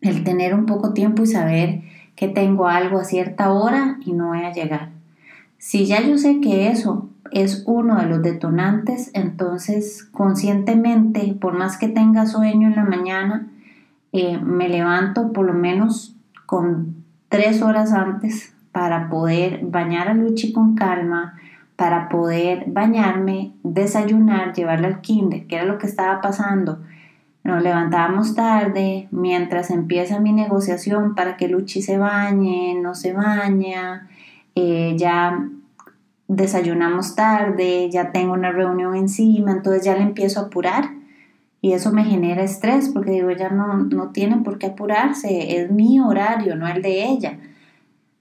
El 0.00 0.24
tener 0.24 0.54
un 0.54 0.66
poco 0.66 0.94
tiempo 0.94 1.22
y 1.22 1.26
saber 1.26 1.82
que 2.16 2.28
tengo 2.28 2.66
algo 2.66 2.98
a 2.98 3.04
cierta 3.04 3.52
hora 3.52 3.98
y 4.04 4.12
no 4.12 4.28
voy 4.28 4.42
a 4.42 4.52
llegar. 4.52 4.90
Si 5.58 5.86
ya 5.86 6.00
yo 6.02 6.18
sé 6.18 6.40
que 6.40 6.68
eso 6.68 7.08
es 7.30 7.62
uno 7.66 7.96
de 7.96 8.06
los 8.06 8.22
detonantes, 8.22 9.10
entonces 9.14 10.04
conscientemente, 10.12 11.36
por 11.40 11.54
más 11.54 11.76
que 11.76 11.88
tenga 11.88 12.26
sueño 12.26 12.68
en 12.68 12.76
la 12.76 12.84
mañana, 12.84 13.48
eh, 14.12 14.38
me 14.38 14.68
levanto 14.68 15.32
por 15.32 15.46
lo 15.46 15.54
menos 15.54 16.16
con 16.46 16.96
tres 17.28 17.62
horas 17.62 17.92
antes 17.92 18.54
para 18.72 19.08
poder 19.08 19.60
bañar 19.64 20.08
a 20.08 20.14
Luchi 20.14 20.52
con 20.52 20.74
calma, 20.74 21.38
para 21.76 22.08
poder 22.08 22.64
bañarme, 22.66 23.52
desayunar, 23.62 24.52
llevarla 24.52 24.88
al 24.88 25.00
kinder, 25.00 25.46
que 25.46 25.56
era 25.56 25.64
lo 25.64 25.78
que 25.78 25.86
estaba 25.86 26.20
pasando. 26.20 26.80
Nos 27.44 27.62
levantábamos 27.62 28.34
tarde 28.34 29.08
mientras 29.10 29.70
empieza 29.70 30.20
mi 30.20 30.32
negociación 30.32 31.14
para 31.14 31.36
que 31.36 31.48
Luchi 31.48 31.82
se 31.82 31.98
bañe, 31.98 32.74
no 32.80 32.94
se 32.94 33.12
baña, 33.12 34.08
eh, 34.54 34.94
ya 34.96 35.48
desayunamos 36.28 37.14
tarde, 37.14 37.90
ya 37.90 38.12
tengo 38.12 38.32
una 38.32 38.52
reunión 38.52 38.94
encima, 38.94 39.52
entonces 39.52 39.84
ya 39.84 39.94
le 39.94 40.02
empiezo 40.02 40.40
a 40.40 40.44
apurar 40.44 40.90
y 41.60 41.74
eso 41.74 41.92
me 41.92 42.04
genera 42.04 42.42
estrés 42.42 42.88
porque 42.88 43.12
digo, 43.12 43.30
ella 43.30 43.48
no, 43.50 43.76
no 43.76 44.10
tiene 44.10 44.38
por 44.38 44.58
qué 44.58 44.66
apurarse, 44.66 45.56
es 45.56 45.70
mi 45.70 46.00
horario, 46.00 46.56
no 46.56 46.66
el 46.66 46.82
de 46.82 47.04
ella. 47.04 47.38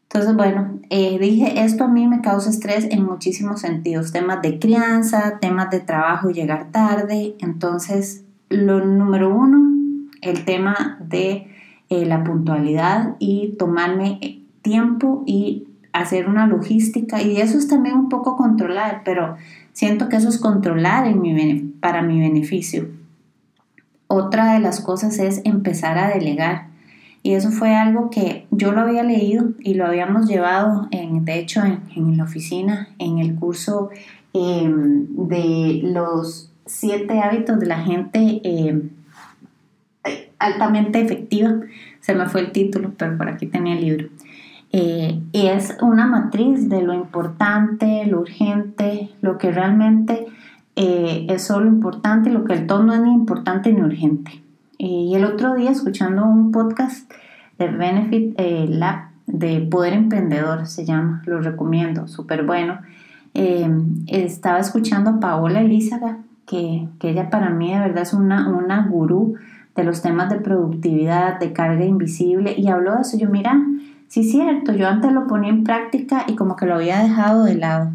Entonces, 0.03 0.35
bueno, 0.35 0.70
eh, 0.93 1.17
dije, 1.19 1.63
esto 1.63 1.85
a 1.85 1.87
mí 1.87 2.05
me 2.05 2.19
causa 2.19 2.49
estrés 2.49 2.85
en 2.91 3.05
muchísimos 3.05 3.61
sentidos, 3.61 4.11
temas 4.11 4.41
de 4.41 4.59
crianza, 4.59 5.39
temas 5.39 5.69
de 5.69 5.79
trabajo 5.79 6.31
llegar 6.31 6.69
tarde. 6.73 7.33
Entonces, 7.39 8.25
lo 8.49 8.85
número 8.85 9.33
uno, 9.33 9.71
el 10.21 10.43
tema 10.43 10.97
de 10.99 11.47
eh, 11.89 12.05
la 12.05 12.25
puntualidad 12.25 13.15
y 13.19 13.55
tomarme 13.57 14.19
eh, 14.21 14.41
tiempo 14.63 15.23
y 15.25 15.65
hacer 15.93 16.27
una 16.27 16.45
logística. 16.45 17.21
Y 17.21 17.37
eso 17.37 17.57
es 17.57 17.69
también 17.69 17.95
un 17.95 18.09
poco 18.09 18.35
controlar, 18.35 19.03
pero 19.05 19.37
siento 19.71 20.09
que 20.09 20.17
eso 20.17 20.27
es 20.27 20.39
controlar 20.39 21.07
en 21.07 21.21
mi, 21.21 21.73
para 21.79 22.01
mi 22.01 22.19
beneficio. 22.19 22.89
Otra 24.07 24.55
de 24.55 24.59
las 24.59 24.81
cosas 24.81 25.19
es 25.19 25.39
empezar 25.45 25.97
a 25.97 26.09
delegar. 26.09 26.67
Y 27.23 27.33
eso 27.33 27.51
fue 27.51 27.75
algo 27.75 28.09
que 28.09 28.47
yo 28.49 28.71
lo 28.71 28.81
había 28.81 29.03
leído 29.03 29.49
y 29.59 29.75
lo 29.75 29.85
habíamos 29.85 30.27
llevado, 30.27 30.87
en, 30.91 31.23
de 31.23 31.39
hecho, 31.39 31.61
en, 31.63 32.17
la 32.17 32.23
oficina, 32.23 32.89
en 32.97 33.19
el 33.19 33.35
curso 33.35 33.89
em, 34.33 35.05
de 35.27 35.81
los 35.83 36.51
siete 36.65 37.19
hábitos 37.19 37.59
de 37.59 37.65
la 37.67 37.79
gente 37.79 38.41
em, 38.43 38.89
altamente 40.39 40.99
efectiva. 40.99 41.59
Se 41.99 42.15
me 42.15 42.27
fue 42.27 42.41
el 42.41 42.51
título, 42.51 42.93
pero 42.97 43.17
por 43.17 43.29
aquí 43.29 43.45
tenía 43.45 43.75
el 43.75 43.81
libro. 43.81 44.09
Eh, 44.73 45.21
y 45.33 45.47
es 45.47 45.77
una 45.81 46.07
matriz 46.07 46.69
de 46.69 46.81
lo 46.81 46.93
importante, 46.93 48.05
lo 48.07 48.21
urgente, 48.21 49.09
lo 49.21 49.37
que 49.37 49.51
realmente 49.51 50.27
eh, 50.75 51.27
es 51.29 51.43
solo 51.43 51.67
importante, 51.67 52.29
lo 52.29 52.45
que 52.45 52.53
el 52.53 52.67
todo 52.67 52.81
no 52.83 52.93
es 52.93 53.01
ni 53.01 53.11
importante 53.11 53.73
ni 53.73 53.81
urgente. 53.81 54.41
Eh, 54.83 55.09
y 55.09 55.15
el 55.15 55.25
otro 55.25 55.53
día, 55.53 55.69
escuchando 55.69 56.25
un 56.25 56.51
podcast 56.51 57.07
de 57.59 57.67
Benefit 57.67 58.33
eh, 58.37 58.65
Lab 58.67 59.09
de 59.27 59.59
Poder 59.59 59.93
Emprendedor, 59.93 60.65
se 60.65 60.85
llama, 60.85 61.21
lo 61.27 61.39
recomiendo, 61.39 62.07
súper 62.07 62.43
bueno. 62.43 62.79
Eh, 63.35 63.69
estaba 64.07 64.57
escuchando 64.57 65.11
a 65.11 65.19
Paola 65.19 65.61
Elízaga, 65.61 66.17
que, 66.47 66.87
que, 66.97 67.11
ella 67.11 67.29
para 67.29 67.51
mí 67.51 67.71
de 67.71 67.79
verdad 67.79 68.01
es 68.01 68.13
una, 68.13 68.49
una 68.49 68.87
gurú 68.87 69.35
de 69.75 69.83
los 69.83 70.01
temas 70.01 70.31
de 70.31 70.39
productividad, 70.39 71.39
de 71.39 71.53
carga 71.53 71.85
invisible, 71.85 72.55
y 72.57 72.67
habló 72.67 72.95
de 72.95 73.01
eso. 73.01 73.19
Yo, 73.19 73.29
mira, 73.29 73.63
sí 74.07 74.23
cierto, 74.23 74.73
yo 74.73 74.87
antes 74.87 75.11
lo 75.11 75.27
ponía 75.27 75.51
en 75.51 75.63
práctica 75.63 76.25
y 76.27 76.33
como 76.33 76.55
que 76.55 76.65
lo 76.65 76.73
había 76.73 77.03
dejado 77.03 77.43
de 77.43 77.53
lado. 77.53 77.91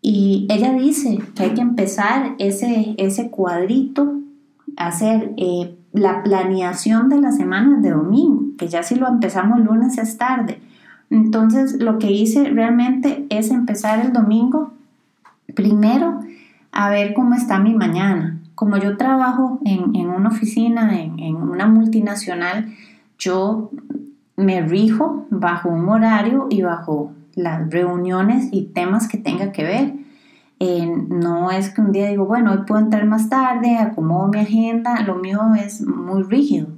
Y 0.00 0.46
ella 0.48 0.74
dice 0.74 1.18
que 1.34 1.42
hay 1.42 1.54
que 1.54 1.60
empezar 1.60 2.36
ese, 2.38 2.94
ese 2.98 3.30
cuadrito, 3.30 4.20
hacer 4.76 5.32
la 5.94 6.24
planeación 6.24 7.08
de 7.08 7.20
la 7.20 7.30
semana 7.30 7.78
de 7.78 7.90
domingo, 7.90 8.42
que 8.58 8.66
ya 8.66 8.82
si 8.82 8.96
lo 8.96 9.08
empezamos 9.08 9.60
lunes 9.60 9.96
es 9.96 10.18
tarde. 10.18 10.60
Entonces 11.08 11.80
lo 11.80 12.00
que 12.00 12.10
hice 12.10 12.50
realmente 12.50 13.24
es 13.30 13.50
empezar 13.52 14.04
el 14.04 14.12
domingo 14.12 14.72
primero 15.54 16.20
a 16.72 16.90
ver 16.90 17.14
cómo 17.14 17.36
está 17.36 17.60
mi 17.60 17.74
mañana. 17.74 18.40
Como 18.56 18.76
yo 18.76 18.96
trabajo 18.96 19.60
en, 19.64 20.08
una 20.08 20.30
oficina, 20.30 21.00
en, 21.00 21.20
en 21.20 21.36
una 21.36 21.66
multinacional, 21.66 22.74
yo 23.16 23.70
me 24.36 24.62
rijo 24.62 25.26
bajo 25.30 25.68
un 25.68 25.88
horario 25.88 26.48
y 26.50 26.62
bajo 26.62 27.12
las 27.36 27.70
reuniones 27.70 28.48
y 28.50 28.62
temas 28.66 29.06
que 29.06 29.18
tenga 29.18 29.52
que 29.52 29.62
ver. 29.62 29.73
Eh, 30.66 30.86
no 30.86 31.50
es 31.50 31.68
que 31.68 31.82
un 31.82 31.92
día 31.92 32.08
digo, 32.08 32.24
bueno, 32.24 32.50
hoy 32.52 32.60
puedo 32.66 32.80
entrar 32.80 33.04
más 33.04 33.28
tarde, 33.28 33.76
acomodo 33.76 34.28
mi 34.28 34.38
agenda, 34.38 35.02
lo 35.02 35.16
mío 35.16 35.38
es 35.62 35.82
muy 35.82 36.22
rígido. 36.22 36.68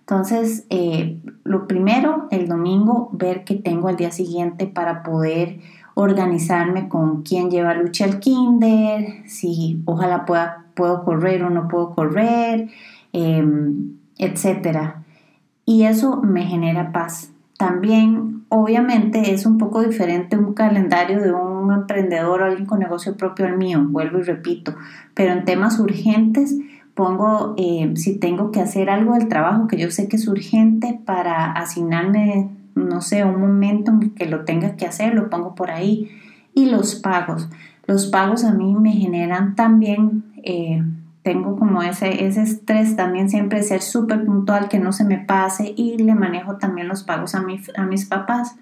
Entonces, 0.00 0.66
eh, 0.68 1.18
lo 1.44 1.66
primero, 1.66 2.28
el 2.30 2.48
domingo, 2.48 3.08
ver 3.14 3.44
qué 3.44 3.54
tengo 3.54 3.88
al 3.88 3.96
día 3.96 4.10
siguiente 4.10 4.66
para 4.66 5.02
poder 5.02 5.58
organizarme 5.94 6.90
con 6.90 7.22
quién 7.22 7.50
lleva 7.50 7.72
lucha 7.72 8.04
al 8.04 8.20
kinder, 8.20 9.26
si 9.26 9.80
ojalá 9.86 10.26
pueda, 10.26 10.66
puedo 10.74 11.02
correr 11.02 11.42
o 11.42 11.48
no 11.48 11.66
puedo 11.66 11.94
correr, 11.94 12.68
eh, 13.14 13.42
etc. 14.18 14.96
Y 15.64 15.84
eso 15.84 16.20
me 16.20 16.44
genera 16.44 16.92
paz. 16.92 17.32
También, 17.56 18.44
obviamente, 18.50 19.32
es 19.32 19.46
un 19.46 19.56
poco 19.56 19.82
diferente 19.82 20.36
un 20.36 20.52
calendario 20.52 21.22
de 21.22 21.32
un 21.32 21.49
emprendedor 21.72 22.42
o 22.42 22.44
alguien 22.46 22.66
con 22.66 22.78
negocio 22.78 23.16
propio 23.16 23.46
al 23.46 23.56
mío, 23.56 23.84
vuelvo 23.88 24.18
y 24.18 24.22
repito, 24.22 24.74
pero 25.14 25.32
en 25.32 25.44
temas 25.44 25.78
urgentes 25.78 26.56
pongo, 26.94 27.54
eh, 27.56 27.92
si 27.96 28.18
tengo 28.18 28.50
que 28.50 28.60
hacer 28.60 28.90
algo 28.90 29.14
del 29.14 29.28
trabajo 29.28 29.66
que 29.66 29.78
yo 29.78 29.90
sé 29.90 30.08
que 30.08 30.16
es 30.16 30.28
urgente 30.28 31.00
para 31.04 31.52
asignarme, 31.52 32.50
no 32.74 33.00
sé, 33.00 33.24
un 33.24 33.40
momento 33.40 33.90
en 33.90 34.10
que 34.10 34.26
lo 34.26 34.44
tenga 34.44 34.76
que 34.76 34.86
hacer, 34.86 35.14
lo 35.14 35.30
pongo 35.30 35.54
por 35.54 35.70
ahí. 35.70 36.10
Y 36.52 36.66
los 36.66 36.96
pagos. 36.96 37.48
Los 37.86 38.08
pagos 38.08 38.44
a 38.44 38.52
mí 38.52 38.74
me 38.74 38.92
generan 38.92 39.54
también, 39.54 40.24
eh, 40.42 40.82
tengo 41.22 41.56
como 41.56 41.82
ese, 41.82 42.26
ese 42.26 42.42
estrés 42.42 42.96
también 42.96 43.30
siempre 43.30 43.62
ser 43.62 43.82
súper 43.82 44.24
puntual, 44.24 44.68
que 44.68 44.78
no 44.78 44.92
se 44.92 45.04
me 45.04 45.18
pase 45.18 45.72
y 45.76 45.96
le 45.96 46.14
manejo 46.14 46.56
también 46.56 46.88
los 46.88 47.02
pagos 47.02 47.34
a, 47.34 47.44
a 47.76 47.86
mis 47.86 48.06
papás. 48.06 48.56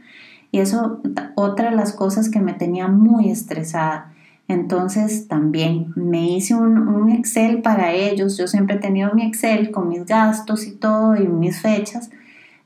Y 0.50 0.61
eso, 0.61 1.00
otra 1.35 1.71
de 1.71 1.76
las 1.76 1.93
cosas 1.93 2.31
que 2.31 2.40
me 2.40 2.55
tenía 2.55 2.88
muy 2.88 3.31
estresada. 3.31 4.12
Entonces 4.49 5.28
también 5.28 5.93
me 5.95 6.31
hice 6.31 6.55
un, 6.55 6.88
un, 6.88 7.11
Excel 7.11 7.61
para 7.61 7.93
ellos. 7.93 8.38
Yo 8.38 8.47
siempre 8.47 8.76
he 8.76 8.81
tenido 8.81 9.12
mi 9.14 9.25
Excel 9.25 9.71
con 9.71 9.88
mis 9.88 10.07
gastos 10.07 10.67
y 10.67 10.73
todo 10.73 11.17
y 11.17 11.28
mis 11.28 11.61
fechas, 11.61 12.11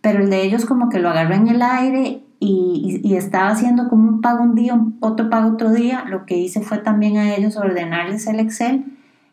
pero 0.01 0.21
el 0.21 0.31
de 0.31 0.43
ellos 0.43 0.65
como 0.65 0.89
que 0.89 1.01
lo 1.01 1.09
agarré 1.09 1.37
en 1.37 1.49
el 1.49 1.61
aire 1.61 2.23
y, 2.39 3.01
y, 3.03 3.15
estaba 3.15 3.49
haciendo 3.49 3.89
como 3.89 4.09
un 4.09 4.21
pago 4.21 4.43
un 4.43 4.55
día, 4.55 4.81
otro 5.01 5.29
pago 5.29 5.51
otro 5.51 5.73
día. 5.73 6.05
Lo 6.09 6.25
que 6.25 6.37
hice 6.37 6.61
fue 6.61 6.79
también 6.79 7.17
a 7.17 7.35
ellos 7.35 7.57
ordenarles 7.57 8.27
el 8.29 8.39
Excel 8.39 8.85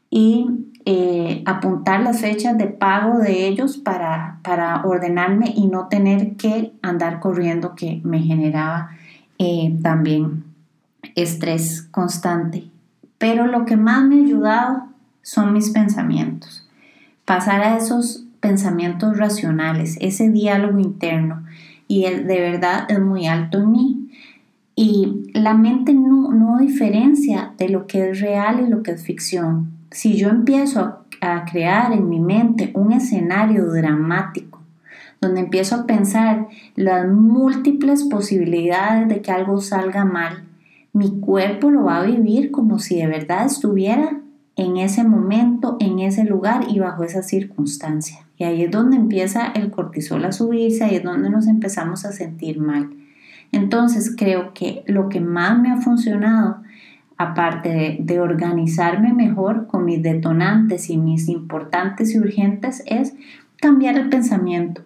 y 0.10 0.48
eh, 0.86 1.44
apuntar 1.46 2.02
las 2.02 2.22
fechas 2.22 2.58
de 2.58 2.68
pago 2.68 3.20
de 3.20 3.48
ellos 3.48 3.78
para, 3.78 4.40
para, 4.44 4.82
ordenarme 4.84 5.54
y 5.56 5.68
no 5.68 5.88
tener 5.88 6.36
que 6.36 6.74
andar 6.82 7.20
corriendo 7.20 7.76
que 7.76 8.00
me 8.04 8.22
generaba 8.22 8.92
eh, 9.38 9.78
también 9.84 10.46
estrés 11.16 11.84
constante. 11.92 12.70
Pero 13.18 13.46
lo 13.46 13.66
que 13.66 13.76
más 13.76 14.06
me 14.06 14.16
ha 14.16 14.26
ayudado 14.26 14.84
son 15.22 15.52
mis 15.54 15.70
pensamientos. 15.72 16.68
Pasar 17.26 17.62
a 17.62 17.78
esos 17.78 18.24
pensamientos 18.40 19.18
racionales, 19.18 19.98
ese 20.00 20.30
diálogo 20.30 20.80
interno. 20.80 21.44
Y 21.90 22.06
el, 22.06 22.26
de 22.26 22.40
verdad 22.40 22.86
es 22.90 23.00
muy 23.02 23.28
alto 23.28 23.60
en 23.60 23.72
mí. 23.72 24.12
Y 24.76 25.30
la 25.34 25.54
mente 25.56 25.94
no, 25.94 26.32
no 26.32 26.58
diferencia 26.58 27.54
de 27.58 27.68
lo 27.68 27.86
que 27.86 28.12
es 28.12 28.22
real 28.22 28.64
y 28.66 28.70
lo 28.70 28.82
que 28.82 28.92
es 28.92 29.04
ficción 29.04 29.79
si 29.92 30.18
yo 30.18 30.30
empiezo 30.30 31.00
a 31.22 31.46
crear 31.46 31.92
en 31.92 32.10
mi 32.10 32.20
mente 32.20 32.72
un 32.76 32.92
escenario 32.92 33.66
dramático, 33.72 34.62
donde 35.22 35.42
empiezo 35.42 35.76
a 35.76 35.86
pensar 35.86 36.48
las 36.76 37.08
múltiples 37.08 38.04
posibilidades 38.04 39.08
de 39.10 39.22
que 39.22 39.32
algo 39.32 39.60
salga 39.60 40.06
mal, 40.06 40.44
mi 40.94 41.20
cuerpo 41.20 41.70
lo 41.70 41.84
va 41.84 41.98
a 41.98 42.04
vivir 42.04 42.52
como 42.52 42.80
si 42.80 42.98
de 42.98 43.08
verdad 43.08 43.46
estuviera 43.46 44.22
en 44.56 44.78
ese 44.78 45.04
momento, 45.04 45.78
en 45.80 46.00
ese 46.00 46.24
lugar 46.24 46.66
y 46.68 46.80
bajo 46.80 47.04
esa 47.04 47.24
circunstancia. 47.24 48.26
Y 48.38 48.44
ahí 48.44 48.64
es 48.64 48.72
donde 48.72 48.98
empieza 48.98 49.48
el 49.48 49.72
cortisol 49.72 50.26
a 50.26 50.32
subirse, 50.32 50.84
ahí 50.84 50.96
es 50.96 51.04
donde 51.04 51.30
nos 51.30 51.48
empezamos 51.48 52.06
a 52.06 52.12
sentir 52.12 52.60
mal. 52.60 52.90
Entonces 53.52 54.14
creo 54.18 54.54
que 54.54 54.84
lo 54.86 55.10
que 55.10 55.22
más 55.22 55.60
me 55.60 55.72
ha 55.72 55.78
funcionado 55.78 56.62
aparte 57.20 57.98
de, 58.00 58.20
organizarme 58.22 59.14
mejor 59.14 59.68
con 59.68 59.84
mis 59.84 60.02
detonantes 60.02 60.90
y 60.90 60.98
mis 60.98 61.28
importantes 61.28 62.16
y 62.16 62.18
urgentes, 62.18 62.82
es 62.86 63.14
cambiar 63.58 63.98
el 63.98 64.08
pensamiento. 64.08 64.84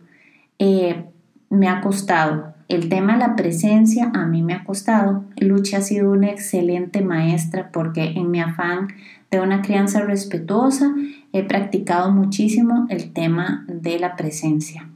Eh, 0.57 1.05
me 1.51 1.69
ha 1.69 1.79
costado. 1.81 2.55
El 2.69 2.89
tema 2.89 3.13
de 3.13 3.19
la 3.19 3.35
presencia 3.35 4.09
a 4.15 4.25
mí 4.25 4.41
me 4.41 4.55
ha 4.55 4.63
costado. 4.63 5.25
Lucha 5.37 5.77
ha 5.77 5.81
sido 5.81 6.11
una 6.11 6.31
excelente 6.31 7.01
maestra 7.01 7.69
porque 7.71 8.13
en 8.15 8.31
mi 8.31 8.41
afán 8.41 8.87
de 9.29 9.39
una 9.39 9.61
crianza 9.61 10.01
respetuosa 10.01 10.91
he 11.33 11.43
practicado 11.43 12.11
muchísimo 12.11 12.87
el 12.89 13.13
tema 13.13 13.63
de 13.67 13.99
la 13.99 14.15
presencia. 14.15 14.89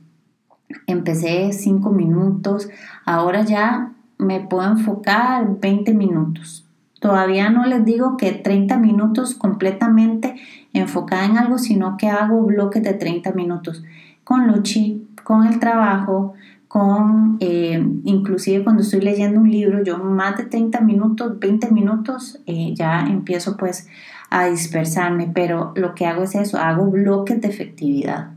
Empecé 0.87 1.53
cinco 1.53 1.91
minutos, 1.91 2.67
ahora 3.05 3.43
ya 3.43 3.91
me 4.17 4.39
puedo 4.39 4.71
enfocar 4.71 5.59
20 5.59 5.93
minutos. 5.93 6.66
Todavía 6.99 7.49
no 7.49 7.65
les 7.65 7.85
digo 7.85 8.17
que 8.17 8.31
30 8.31 8.77
minutos 8.77 9.35
completamente 9.35 10.35
enfocada 10.73 11.25
en 11.25 11.37
algo, 11.37 11.57
sino 11.57 11.97
que 11.97 12.07
hago 12.07 12.41
bloques 12.43 12.83
de 12.83 12.93
30 12.93 13.31
minutos 13.33 13.83
con 14.23 14.47
Luchi, 14.47 15.07
con 15.23 15.45
el 15.45 15.59
trabajo, 15.59 16.33
con 16.67 17.37
eh, 17.39 17.81
inclusive 18.03 18.63
cuando 18.63 18.81
estoy 18.81 19.01
leyendo 19.01 19.39
un 19.39 19.49
libro, 19.49 19.83
yo 19.83 19.97
más 19.99 20.37
de 20.37 20.45
30 20.45 20.81
minutos, 20.81 21.39
20 21.39 21.71
minutos, 21.71 22.39
eh, 22.45 22.73
ya 22.75 23.05
empiezo 23.07 23.57
pues 23.57 23.87
a 24.29 24.47
dispersarme, 24.47 25.31
pero 25.33 25.71
lo 25.75 25.95
que 25.95 26.05
hago 26.05 26.23
es 26.23 26.35
eso, 26.35 26.57
hago 26.57 26.87
bloques 26.87 27.39
de 27.39 27.47
efectividad. 27.47 28.31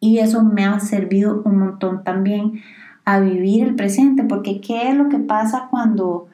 Y 0.00 0.18
eso 0.18 0.42
me 0.42 0.64
ha 0.64 0.80
servido 0.80 1.42
un 1.44 1.58
montón 1.58 2.04
también 2.04 2.62
a 3.04 3.20
vivir 3.20 3.64
el 3.64 3.74
presente, 3.74 4.22
porque 4.24 4.60
¿qué 4.60 4.88
es 4.88 4.96
lo 4.96 5.08
que 5.08 5.18
pasa 5.18 5.68
cuando 5.70 6.28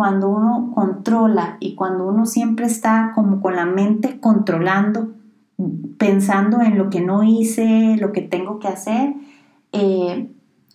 cuando 0.00 0.30
uno 0.30 0.72
controla 0.74 1.58
y 1.60 1.74
cuando 1.74 2.06
uno 2.06 2.24
siempre 2.24 2.64
está 2.64 3.12
como 3.14 3.42
con 3.42 3.54
la 3.54 3.66
mente 3.66 4.18
controlando, 4.18 5.10
pensando 5.98 6.62
en 6.62 6.78
lo 6.78 6.88
que 6.88 7.02
no 7.02 7.22
hice, 7.22 7.98
lo 8.00 8.10
que 8.10 8.22
tengo 8.22 8.58
que 8.60 8.68
hacer, 8.68 9.12
eh, 9.72 10.30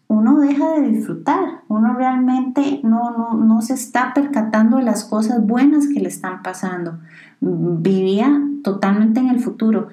uno 0.08 0.38
deja 0.42 0.74
de 0.74 0.90
disfrutar, 0.90 1.64
uno 1.70 1.96
realmente 1.96 2.82
no, 2.84 3.34
no, 3.34 3.62
se 3.64 3.74
está 3.74 4.14
percatando 4.14 4.78
de 4.78 4.84
las 4.84 5.04
cosas 5.04 5.44
buenas 5.44 5.88
que 5.88 6.02
le 6.02 6.10
están 6.10 6.44
pasando. 6.44 7.00
Vivía 7.42 8.44
totalmente 8.64 9.22
en 9.22 9.30
el 9.30 9.40
futuro. 9.40 9.88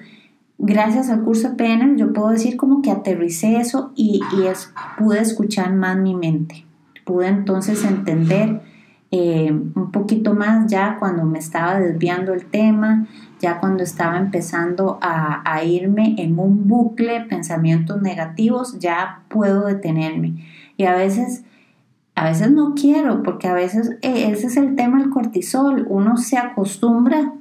Gracias 0.59 1.09
al 1.09 1.23
curso 1.23 1.49
de 1.49 1.55
PNL 1.55 1.95
yo 1.95 2.13
puedo 2.13 2.29
decir 2.29 2.55
como 2.55 2.83
que 2.83 2.91
aterricé 2.91 3.57
eso 3.57 3.93
y, 3.95 4.21
y 4.37 4.45
es, 4.45 4.71
pude 4.99 5.21
escuchar 5.21 5.73
más 5.73 5.97
mi 5.97 6.13
mente. 6.13 6.67
Pude 7.03 7.29
entonces 7.29 7.83
entender 7.83 8.61
eh, 9.15 9.51
un 9.51 9.91
poquito 9.91 10.33
más 10.33 10.65
ya 10.65 10.97
cuando 10.97 11.23
me 11.23 11.37
estaba 11.37 11.79
desviando 11.79 12.33
el 12.33 12.47
tema, 12.47 13.05
ya 13.39 13.59
cuando 13.59 13.83
estaba 13.83 14.17
empezando 14.17 14.97
a, 15.03 15.63
irme 15.63 16.15
en 16.17 16.39
un 16.39 16.67
bucle, 16.67 17.21
pensamientos 17.25 18.01
negativos, 18.01 18.79
ya 18.79 19.21
puedo 19.27 19.67
detenerme. 19.67 20.43
Y 20.77 20.85
a 20.85 20.95
veces, 20.95 21.43
a 22.15 22.23
veces 22.23 22.49
no 22.53 22.73
quiero, 22.73 23.21
porque 23.21 23.47
a 23.47 23.53
veces 23.53 23.91
eh, 24.01 24.31
ese 24.31 24.47
es 24.47 24.57
el 24.57 24.75
tema 24.75 24.97
del 24.97 25.11
cortisol, 25.11 25.85
uno 25.89 26.17
se 26.17 26.39
acostumbra 26.39 27.33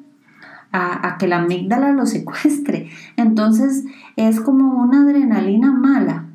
a, 0.73 1.17
que 1.19 1.27
la 1.27 1.39
amígdala 1.39 1.93
lo 1.93 2.05
secuestre. 2.19 2.91
Entonces 3.17 3.85
es 4.17 4.43
como 4.43 4.83
una 4.83 5.05
adrenalina 5.05 5.73
mala 5.73 6.27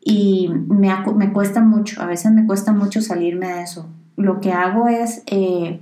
y 0.00 0.48
me 0.68 1.32
cuesta 1.32 1.60
mucho, 1.60 2.00
a 2.00 2.06
veces 2.06 2.30
me 2.30 2.46
cuesta 2.46 2.72
mucho 2.72 3.02
salirme 3.02 3.48
de 3.48 3.62
eso 3.64 3.88
lo 4.16 4.40
que 4.40 4.52
hago 4.52 4.88
es, 4.88 5.22
eh, 5.26 5.80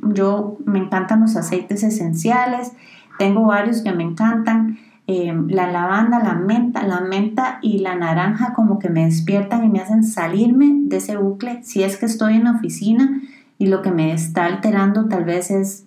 yo 0.00 0.58
me 0.64 0.78
encantan 0.78 1.20
los 1.20 1.36
aceites 1.36 1.82
esenciales, 1.82 2.72
tengo 3.18 3.46
varios 3.46 3.82
que 3.82 3.92
me 3.92 4.04
encantan, 4.04 4.78
eh, 5.08 5.32
la 5.48 5.70
lavanda, 5.70 6.18
la 6.18 6.34
menta, 6.34 6.82
la 6.82 7.00
menta 7.00 7.58
y 7.62 7.78
la 7.78 7.94
naranja 7.94 8.54
como 8.54 8.78
que 8.80 8.88
me 8.88 9.04
despiertan 9.04 9.64
y 9.64 9.68
me 9.68 9.80
hacen 9.80 10.02
salirme 10.02 10.80
de 10.82 10.96
ese 10.96 11.16
bucle. 11.16 11.62
Si 11.62 11.82
es 11.82 11.96
que 11.96 12.06
estoy 12.06 12.34
en 12.34 12.44
la 12.44 12.52
oficina 12.52 13.20
y 13.58 13.66
lo 13.66 13.82
que 13.82 13.92
me 13.92 14.12
está 14.12 14.46
alterando 14.46 15.06
tal 15.06 15.24
vez 15.24 15.50
es 15.50 15.84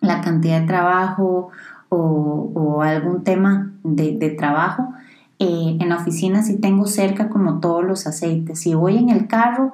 la 0.00 0.20
cantidad 0.20 0.60
de 0.60 0.66
trabajo 0.66 1.50
o, 1.88 2.82
algún 2.82 3.22
tema 3.22 3.72
de, 3.84 4.34
trabajo, 4.38 4.92
eh, 5.38 5.76
en 5.78 5.88
la 5.88 5.96
oficina 5.96 6.42
sí 6.42 6.58
tengo 6.58 6.86
cerca 6.86 7.28
como 7.28 7.60
todos 7.60 7.84
los 7.84 8.06
aceites. 8.06 8.60
Si 8.60 8.74
voy 8.74 8.98
en 8.98 9.08
el 9.08 9.28
carro, 9.28 9.72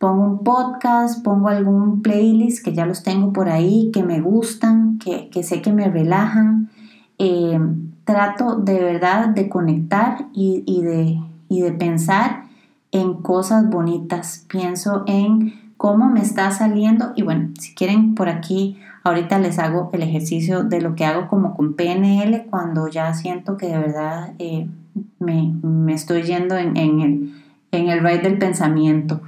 pongo 0.00 0.24
un 0.24 0.42
podcast, 0.42 1.22
pongo 1.22 1.48
algún 1.48 2.00
playlist 2.00 2.64
que 2.64 2.72
ya 2.72 2.86
los 2.86 3.02
tengo 3.02 3.34
por 3.34 3.50
ahí, 3.50 3.90
que 3.92 4.02
me 4.02 4.22
gustan, 4.22 4.98
que, 4.98 5.42
sé 5.42 5.60
que 5.60 5.72
me 5.72 5.88
relajan. 5.90 6.70
Eh, 7.18 7.60
trato 8.04 8.56
de 8.56 8.80
verdad 8.80 9.28
de 9.28 9.50
conectar 9.50 10.26
y, 10.32 10.80
de, 10.82 11.20
de 11.50 11.72
pensar 11.72 12.44
en 12.92 13.12
cosas 13.14 13.68
bonitas. 13.68 14.46
Pienso 14.48 15.04
en 15.06 15.52
cómo 15.76 16.08
me 16.08 16.22
está 16.22 16.50
saliendo 16.50 17.12
y 17.14 17.22
bueno, 17.22 17.50
si 17.60 17.74
quieren 17.74 18.14
por 18.14 18.30
aquí, 18.30 18.78
ahorita 19.04 19.38
les 19.38 19.58
hago 19.58 19.90
el 19.92 20.02
ejercicio 20.02 20.64
de 20.64 20.80
lo 20.80 20.94
que 20.94 21.04
hago 21.04 21.28
como 21.28 21.54
con 21.54 21.74
PNL 21.74 22.46
cuando 22.48 22.88
ya 22.88 23.12
siento 23.12 23.58
que 23.58 23.66
de 23.66 23.78
verdad 23.78 24.32
eh, 24.38 24.66
me, 25.18 25.92
estoy 25.92 26.22
yendo 26.22 26.56
en, 26.56 26.74
el, 26.78 27.34
en 27.70 27.88
el 27.90 28.00
ride 28.00 28.22
del 28.22 28.38
pensamiento. 28.38 29.20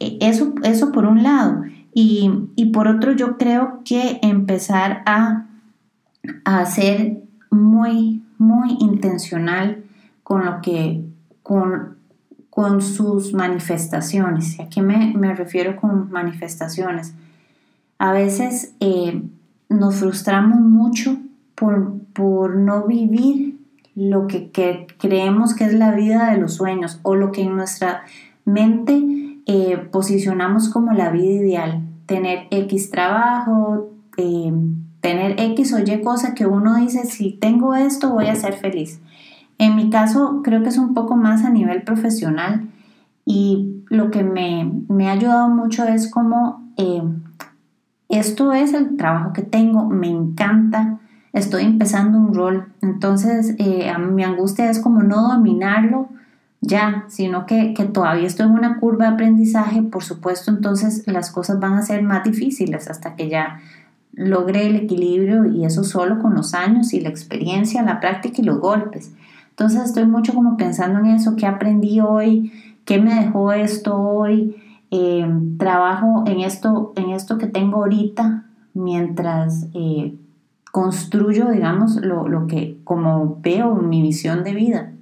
E, 0.00 0.18
eso, 0.20 0.54
eso 0.62 0.92
por 0.92 1.06
un 1.06 1.22
lado. 1.22 1.62
Y, 1.96 2.28
por 2.72 2.88
otro, 2.88 3.12
yo 3.12 3.36
creo 3.38 3.80
que 3.84 4.18
empezar 4.22 5.02
a, 5.06 5.46
a 6.44 6.66
ser 6.66 7.22
muy, 7.50 8.24
muy 8.36 8.76
intencional 8.80 9.84
con 10.24 10.44
lo 10.44 10.60
que, 10.60 11.04
con, 11.44 11.96
con 12.50 12.82
sus 12.82 13.32
manifestaciones. 13.32 14.58
¿A 14.58 14.68
qué 14.68 14.82
me, 14.82 15.34
refiero 15.34 15.76
con 15.76 16.10
manifestaciones? 16.10 17.14
A 17.98 18.12
veces 18.12 18.74
eh, 18.80 19.22
nos 19.68 19.96
frustramos 19.96 20.58
mucho 20.60 21.16
por, 21.54 21.98
por 22.12 22.56
no 22.56 22.86
vivir 22.86 23.54
lo 23.94 24.26
que, 24.26 24.50
creemos 24.98 25.54
que 25.54 25.64
es 25.64 25.74
la 25.74 25.92
vida 25.92 26.30
de 26.30 26.38
los 26.38 26.54
sueños 26.54 26.98
o 27.02 27.14
lo 27.14 27.30
que 27.32 27.42
en 27.42 27.56
nuestra 27.56 28.02
mente 28.44 29.23
eh, 29.46 29.76
posicionamos 29.92 30.70
como 30.70 30.92
la 30.92 31.10
vida 31.10 31.32
ideal, 31.32 31.82
tener 32.06 32.46
X 32.50 32.90
trabajo, 32.90 33.90
eh, 34.16 34.52
tener 35.00 35.38
X 35.38 35.74
o 35.74 35.78
Y 35.80 36.00
cosa 36.02 36.34
que 36.34 36.46
uno 36.46 36.76
dice, 36.76 37.04
si 37.04 37.32
tengo 37.32 37.74
esto 37.74 38.10
voy 38.10 38.28
a 38.28 38.36
ser 38.36 38.54
feliz. 38.54 39.00
En 39.58 39.76
mi 39.76 39.90
caso 39.90 40.40
creo 40.42 40.62
que 40.62 40.70
es 40.70 40.78
un 40.78 40.94
poco 40.94 41.16
más 41.16 41.44
a 41.44 41.50
nivel 41.50 41.82
profesional 41.82 42.70
y 43.26 43.82
lo 43.90 44.10
que 44.10 44.22
me, 44.22 45.06
ha 45.06 45.12
ayudado 45.12 45.48
mucho 45.50 45.84
es 45.84 46.10
como 46.10 46.62
eh, 46.78 47.02
esto 48.08 48.54
es 48.54 48.72
el 48.72 48.96
trabajo 48.96 49.34
que 49.34 49.42
tengo, 49.42 49.84
me 49.84 50.08
encanta, 50.08 51.00
estoy 51.34 51.64
empezando 51.64 52.16
un 52.16 52.32
rol, 52.34 52.72
entonces 52.80 53.56
a 53.94 53.98
mi 53.98 54.24
angustia 54.24 54.70
es 54.70 54.78
como 54.78 55.02
no 55.02 55.28
dominarlo 55.28 56.08
ya, 56.66 57.04
sino 57.08 57.44
que, 57.44 57.74
que, 57.74 57.84
todavía 57.84 58.26
estoy 58.26 58.46
en 58.46 58.52
una 58.52 58.80
curva 58.80 59.06
de 59.06 59.14
aprendizaje, 59.14 59.82
por 59.82 60.02
supuesto, 60.02 60.50
entonces 60.50 61.06
las 61.06 61.30
cosas 61.30 61.60
van 61.60 61.74
a 61.74 61.82
ser 61.82 62.02
más 62.02 62.24
difíciles 62.24 62.88
hasta 62.88 63.16
que 63.16 63.28
ya 63.28 63.60
logre 64.12 64.66
el 64.66 64.76
equilibrio 64.76 65.44
y 65.44 65.64
eso 65.64 65.84
solo 65.84 66.20
con 66.20 66.34
los 66.34 66.54
años 66.54 66.94
y 66.94 67.00
la 67.00 67.10
experiencia, 67.10 67.82
la 67.82 68.00
práctica 68.00 68.40
y 68.40 68.44
los 68.44 68.60
golpes. 68.60 69.12
Entonces 69.50 69.84
estoy 69.84 70.06
mucho 70.06 70.32
como 70.34 70.56
pensando 70.56 71.00
en 71.00 71.06
eso, 71.06 71.36
qué 71.36 71.46
aprendí 71.46 72.00
hoy, 72.00 72.52
qué 72.84 73.00
me 73.00 73.14
dejó 73.14 73.52
esto 73.52 73.96
hoy, 73.96 74.56
eh, 74.90 75.28
trabajo 75.58 76.24
en 76.26 76.40
esto, 76.40 76.92
en 76.96 77.10
esto 77.10 77.36
que 77.36 77.46
tengo 77.46 77.78
ahorita 77.78 78.46
mientras 78.72 79.66
eh, 79.74 80.14
construyo, 80.72 81.50
digamos, 81.50 81.96
lo, 81.96 82.26
lo 82.26 82.46
que 82.46 82.78
como 82.84 83.38
veo 83.42 83.74
mi 83.74 84.00
visión 84.00 84.44
de 84.44 84.54
vida. 84.54 84.93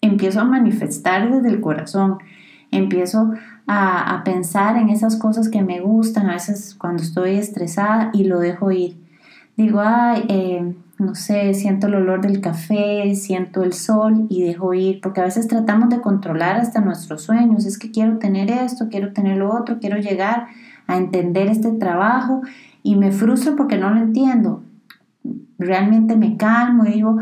Empiezo 0.00 0.40
a 0.40 0.44
manifestar 0.44 1.30
desde 1.30 1.48
el 1.48 1.60
corazón, 1.60 2.18
empiezo 2.70 3.32
a, 3.66 4.14
a, 4.14 4.24
pensar 4.24 4.76
en 4.76 4.88
esas 4.88 5.16
cosas 5.16 5.48
que 5.48 5.62
me 5.62 5.80
gustan, 5.80 6.30
a 6.30 6.34
veces 6.34 6.74
cuando 6.78 7.02
estoy 7.02 7.36
estresada 7.36 8.10
y 8.12 8.24
lo 8.24 8.38
dejo 8.38 8.70
ir. 8.72 8.96
Digo, 9.56 9.80
ay, 9.84 10.24
eh, 10.28 10.74
no 10.98 11.14
sé, 11.14 11.54
siento 11.54 11.86
el 11.86 11.96
olor 11.96 12.20
del 12.20 12.40
café, 12.40 13.14
siento 13.14 13.62
el 13.62 13.72
sol 13.72 14.26
y 14.28 14.42
dejo 14.42 14.74
ir, 14.74 15.00
porque 15.00 15.20
a 15.20 15.24
veces 15.24 15.48
tratamos 15.48 15.88
de 15.88 16.00
controlar 16.00 16.56
hasta 16.56 16.80
nuestros 16.80 17.22
sueños, 17.22 17.66
es 17.66 17.78
que 17.78 17.90
quiero 17.90 18.18
tener 18.18 18.50
esto, 18.50 18.88
quiero 18.90 19.12
tener 19.12 19.36
lo 19.36 19.54
otro, 19.54 19.78
quiero 19.78 19.98
llegar 19.98 20.46
a 20.86 20.96
entender 20.96 21.48
este 21.48 21.72
trabajo 21.72 22.42
y 22.82 22.96
me 22.96 23.12
frustro 23.12 23.56
porque 23.56 23.76
no 23.76 23.90
lo 23.90 24.00
entiendo. 24.00 24.62
Realmente 25.58 26.16
me 26.16 26.36
calmo 26.36 26.86
y 26.86 26.92
digo, 26.92 27.18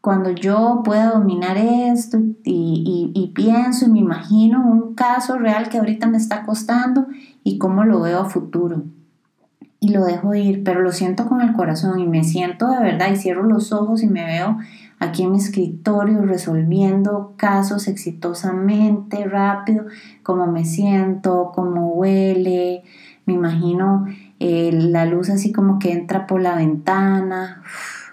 cuando 0.00 0.30
yo 0.30 0.82
pueda 0.84 1.10
dominar 1.10 1.58
esto 1.58 2.18
y, 2.44 3.12
y, 3.14 3.28
pienso 3.34 3.86
y 3.86 3.90
me 3.90 3.98
imagino 3.98 4.66
un 4.66 4.94
caso 4.94 5.36
real 5.36 5.68
que 5.68 5.78
ahorita 5.78 6.06
me 6.06 6.16
está 6.16 6.44
costando 6.44 7.06
y 7.44 7.58
cómo 7.58 7.84
lo 7.84 8.00
veo 8.00 8.20
a 8.20 8.24
futuro. 8.24 8.84
Y 9.78 9.90
lo 9.90 10.04
dejo 10.04 10.34
ir, 10.34 10.62
pero 10.62 10.80
lo 10.80 10.92
siento 10.92 11.26
con 11.26 11.40
el 11.40 11.52
corazón 11.52 12.00
y 12.00 12.06
me 12.06 12.24
siento 12.24 12.68
de 12.68 12.80
verdad 12.80 13.10
y 13.12 13.16
cierro 13.16 13.44
los 13.44 13.72
ojos 13.72 14.02
y 14.02 14.08
me 14.08 14.24
veo 14.24 14.58
aquí 14.98 15.22
en 15.22 15.32
mi 15.32 15.38
escritorio 15.38 16.22
resolviendo 16.22 17.32
casos 17.36 17.88
exitosamente, 17.88 19.26
rápido, 19.26 19.86
como 20.22 20.46
me 20.46 20.64
siento, 20.64 21.52
cómo 21.54 21.88
huele, 21.94 22.84
me 23.26 23.32
imagino 23.34 24.06
eh, 24.38 24.70
la 24.72 25.06
luz 25.06 25.30
así 25.30 25.52
como 25.52 25.78
que 25.78 25.92
entra 25.92 26.26
por 26.26 26.40
la 26.42 26.54
ventana, 26.54 27.62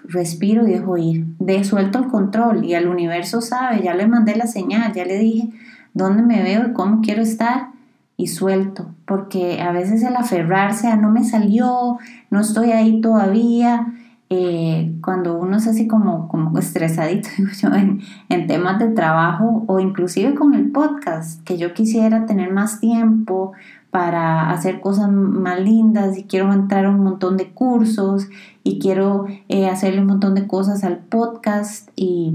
respiro 0.08 0.66
y 0.66 0.72
dejo 0.72 0.96
ir, 0.96 1.26
de 1.38 1.62
suelto 1.64 1.98
el 1.98 2.08
control 2.08 2.64
y 2.64 2.74
al 2.74 2.88
universo 2.88 3.40
sabe, 3.40 3.82
ya 3.82 3.94
le 3.94 4.06
mandé 4.06 4.36
la 4.36 4.46
señal, 4.46 4.92
ya 4.92 5.04
le 5.04 5.18
dije 5.18 5.50
dónde 5.94 6.22
me 6.22 6.42
veo 6.42 6.68
y 6.68 6.72
cómo 6.72 7.00
quiero 7.02 7.22
estar 7.22 7.68
y 8.16 8.26
suelto, 8.26 8.86
porque 9.06 9.60
a 9.60 9.70
veces 9.70 10.02
el 10.02 10.16
aferrarse 10.16 10.88
a 10.88 10.96
no 10.96 11.10
me 11.10 11.24
salió, 11.24 11.98
no 12.30 12.40
estoy 12.40 12.72
ahí 12.72 13.00
todavía, 13.00 13.86
eh, 14.30 14.94
cuando 15.02 15.38
uno 15.38 15.56
es 15.56 15.66
así 15.66 15.88
como, 15.88 16.28
como 16.28 16.58
estresadito 16.58 17.28
yo, 17.62 17.70
en, 17.72 18.46
temas 18.46 18.78
de 18.78 18.88
trabajo 18.88 19.64
o 19.66 19.80
inclusive 19.80 20.34
con 20.34 20.54
el 20.54 20.70
podcast, 20.70 21.42
que 21.44 21.56
yo 21.56 21.72
quisiera 21.72 22.26
tener 22.26 22.52
más 22.52 22.80
tiempo 22.80 23.52
para 23.90 24.50
hacer 24.50 24.80
cosas 24.80 25.10
más 25.10 25.60
lindas 25.60 26.18
y 26.18 26.24
quiero 26.24 26.52
entrar 26.52 26.84
a 26.84 26.90
un 26.90 27.00
montón 27.00 27.38
de 27.38 27.52
cursos 27.52 28.28
y 28.62 28.78
quiero 28.78 29.24
eh, 29.48 29.66
hacerle 29.66 30.02
un 30.02 30.08
montón 30.08 30.34
de 30.34 30.46
cosas 30.46 30.84
al 30.84 30.98
podcast 30.98 31.88
y, 31.96 32.34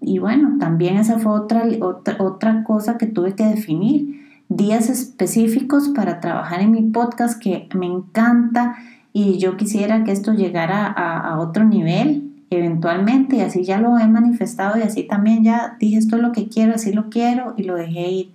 y 0.00 0.18
bueno, 0.18 0.56
también 0.58 0.96
esa 0.96 1.18
fue 1.18 1.32
otra, 1.32 1.64
otra, 1.82 2.16
otra 2.20 2.64
cosa 2.64 2.96
que 2.96 3.06
tuve 3.06 3.34
que 3.34 3.44
definir. 3.44 4.24
Días 4.48 4.88
específicos 4.88 5.88
para 5.88 6.20
trabajar 6.20 6.60
en 6.60 6.70
mi 6.70 6.82
podcast 6.82 7.38
que 7.38 7.68
me 7.74 7.86
encanta 7.86 8.76
y 9.16 9.38
yo 9.38 9.56
quisiera 9.56 10.02
que 10.02 10.10
esto 10.10 10.34
llegara 10.34 10.86
a, 10.88 11.38
otro 11.38 11.64
nivel 11.64 12.32
eventualmente 12.50 13.36
y 13.36 13.40
así 13.40 13.62
ya 13.62 13.80
lo 13.80 13.96
he 13.96 14.08
manifestado 14.08 14.76
y 14.76 14.82
así 14.82 15.04
también 15.04 15.44
ya 15.44 15.76
dije 15.78 15.98
esto 15.98 16.16
es 16.16 16.22
lo 16.22 16.32
que 16.32 16.48
quiero, 16.48 16.74
así 16.74 16.92
lo 16.92 17.08
quiero 17.10 17.54
y 17.56 17.62
lo 17.62 17.76
dejé 17.76 18.10
ir. 18.10 18.32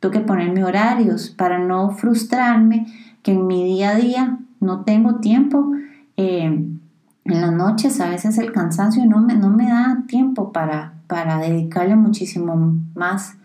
Tuve 0.00 0.12
que 0.12 0.20
ponerme 0.20 0.64
horarios 0.64 1.28
para 1.30 1.58
no 1.58 1.90
frustrarme 1.90 2.86
que 3.22 3.32
en 3.32 3.46
mi 3.46 3.62
día 3.62 3.90
a 3.90 3.94
día 3.94 4.38
no 4.58 4.80
tengo 4.80 5.16
tiempo. 5.16 5.72
Eh, 6.16 6.44
en 6.44 7.40
las 7.40 7.52
noches 7.52 8.00
a 8.00 8.08
veces 8.08 8.38
el 8.38 8.52
cansancio 8.52 9.04
no 9.04 9.20
me, 9.20 9.34
no 9.34 9.50
me 9.50 9.68
da 9.68 10.02
tiempo 10.08 10.50
para, 10.50 10.94
para 11.08 11.38
dedicarle 11.38 11.94
muchísimo 11.94 12.74
más 12.94 13.36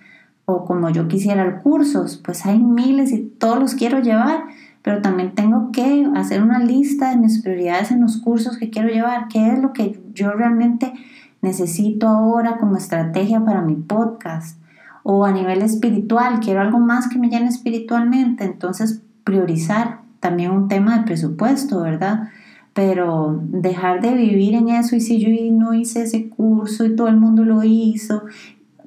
o 0.45 0.63
como 0.63 0.89
yo 0.89 1.09
quisiera 1.09 1.59
cursos, 1.61 2.21
pues 2.23 2.45
hay 2.45 2.59
miles 2.59 3.11
y 3.11 3.19
todos 3.21 3.59
los 3.59 3.75
quiero 3.75 3.99
llevar, 3.99 4.45
pero 4.81 5.01
también 5.01 5.35
tengo 5.35 5.71
que 5.71 6.07
hacer 6.15 6.41
una 6.41 6.59
lista 6.59 7.09
de 7.09 7.17
mis 7.17 7.41
prioridades 7.41 7.91
en 7.91 8.01
los 8.01 8.17
cursos 8.17 8.57
que 8.57 8.69
quiero 8.69 8.89
llevar, 8.89 9.27
qué 9.27 9.51
es 9.51 9.59
lo 9.59 9.73
que 9.73 9.99
yo 10.13 10.31
realmente 10.31 10.93
necesito 11.41 12.07
ahora 12.07 12.57
como 12.57 12.77
estrategia 12.77 13.43
para 13.43 13.61
mi 13.61 13.75
podcast 13.75 14.59
o 15.03 15.25
a 15.25 15.31
nivel 15.31 15.61
espiritual, 15.61 16.39
quiero 16.41 16.61
algo 16.61 16.79
más 16.79 17.07
que 17.07 17.17
me 17.17 17.29
llene 17.29 17.47
espiritualmente, 17.47 18.43
entonces 18.43 19.01
priorizar 19.23 20.01
también 20.19 20.51
un 20.51 20.67
tema 20.67 20.97
de 20.97 21.05
presupuesto, 21.05 21.81
¿verdad? 21.81 22.29
Pero 22.73 23.41
dejar 23.43 24.01
de 24.01 24.13
vivir 24.13 24.53
en 24.53 24.69
eso 24.69 24.95
y 24.95 25.01
si 25.01 25.19
yo 25.19 25.29
no 25.53 25.73
hice 25.73 26.03
ese 26.03 26.29
curso 26.29 26.85
y 26.85 26.95
todo 26.95 27.07
el 27.07 27.17
mundo 27.17 27.43
lo 27.43 27.63
hizo 27.63 28.23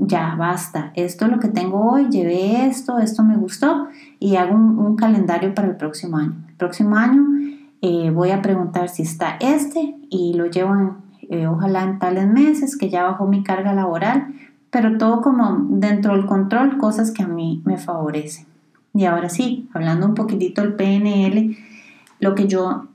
ya 0.00 0.34
basta, 0.36 0.92
esto 0.94 1.26
es 1.26 1.30
lo 1.30 1.38
que 1.38 1.48
tengo 1.48 1.92
hoy, 1.92 2.08
llevé 2.08 2.66
esto, 2.66 2.98
esto 2.98 3.22
me 3.22 3.36
gustó 3.36 3.88
y 4.18 4.36
hago 4.36 4.54
un, 4.54 4.96
calendario 4.96 5.54
para 5.54 5.68
el 5.68 5.76
próximo 5.76 6.16
año. 6.16 6.34
El 6.48 6.54
próximo 6.54 6.96
año 6.96 7.22
eh, 7.82 8.10
voy 8.10 8.30
a 8.30 8.42
preguntar 8.42 8.88
si 8.88 9.02
está 9.02 9.36
este 9.40 9.96
y 10.08 10.34
lo 10.34 10.46
llevo 10.46 10.96
eh, 11.28 11.46
ojalá 11.46 11.84
en 11.84 11.98
tales 11.98 12.26
meses 12.26 12.76
que 12.76 12.88
ya 12.88 13.04
bajó 13.04 13.26
mi 13.26 13.42
carga 13.42 13.74
laboral, 13.74 14.34
pero 14.70 14.98
todo 14.98 15.20
como 15.20 15.66
dentro 15.68 16.14
del 16.14 16.26
control, 16.26 16.78
cosas 16.78 17.10
que 17.10 17.22
a 17.22 17.28
mí 17.28 17.62
me 17.64 17.76
favorecen. 17.76 18.46
Y 18.94 19.04
ahora 19.04 19.28
sí, 19.28 19.68
hablando 19.72 20.06
un 20.06 20.14
poquitito 20.14 20.62
del 20.62 20.74
PNL, 20.74 21.56
lo 22.18 22.34
que 22.34 22.48
yo, 22.48 22.86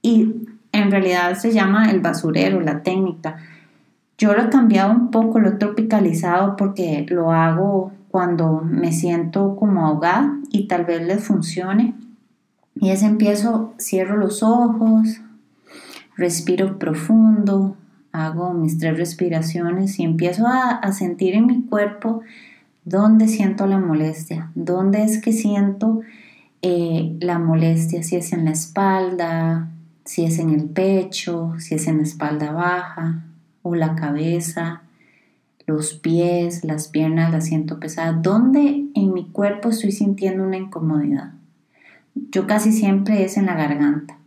y 0.00 0.32
en 0.72 0.90
realidad 0.90 1.34
se 1.34 1.52
llama 1.52 1.90
el 1.90 2.00
basurero, 2.00 2.60
la 2.60 2.82
técnica, 2.82 3.36
yo 4.22 4.34
lo 4.34 4.42
he 4.44 4.50
cambiado 4.50 4.92
un 4.92 5.10
poco, 5.10 5.40
lo 5.40 5.48
he 5.48 5.56
tropicalizado 5.56 6.54
porque 6.54 7.04
lo 7.08 7.32
hago 7.32 7.90
cuando 8.08 8.60
me 8.60 8.92
siento 8.92 9.56
como 9.56 9.84
ahogada 9.84 10.38
y 10.48 10.68
tal 10.68 10.84
vez 10.84 11.04
les 11.04 11.24
funcione. 11.24 11.94
Y 12.76 12.90
es 12.90 13.02
empiezo, 13.02 13.74
cierro 13.80 14.16
los 14.16 14.44
ojos, 14.44 15.20
respiro 16.16 16.78
profundo, 16.78 17.76
hago 18.12 18.54
mis 18.54 18.78
tres 18.78 18.96
respiraciones 18.96 19.98
y 19.98 20.04
empiezo 20.04 20.46
a, 20.46 20.92
sentir 20.92 21.34
en 21.34 21.46
mi 21.46 21.62
cuerpo 21.62 22.20
dónde 22.84 23.26
siento 23.26 23.66
la 23.66 23.80
molestia, 23.80 24.52
dónde 24.54 25.02
es 25.02 25.20
que 25.20 25.32
siento 25.32 26.00
eh, 26.62 27.16
la 27.18 27.40
molestia, 27.40 28.04
si 28.04 28.14
es 28.14 28.32
en 28.32 28.44
la 28.44 28.52
espalda, 28.52 29.68
si 30.04 30.24
es 30.24 30.38
en 30.38 30.50
el 30.50 30.66
pecho, 30.66 31.54
si 31.58 31.74
es 31.74 31.88
en 31.88 31.96
la 31.96 32.04
espalda 32.04 32.52
baja, 32.52 33.24
o 33.62 33.74
la 33.74 33.94
cabeza, 33.94 34.82
los 35.66 35.94
pies, 35.94 36.64
las 36.64 36.88
piernas 36.88 37.32
las 37.32 37.46
siento 37.46 37.78
pesadas. 37.78 38.22
¿Dónde 38.22 38.86
en 38.94 39.12
mi 39.12 39.26
cuerpo 39.26 39.70
estoy 39.70 39.92
sintiendo 39.92 40.44
una 40.44 40.56
incomodidad? 40.56 41.32
Yo 42.14 42.46
casi 42.46 42.72
siempre 42.72 43.24
es 43.24 43.36
en 43.36 43.46
la 43.46 43.54
garganta. 43.54 44.18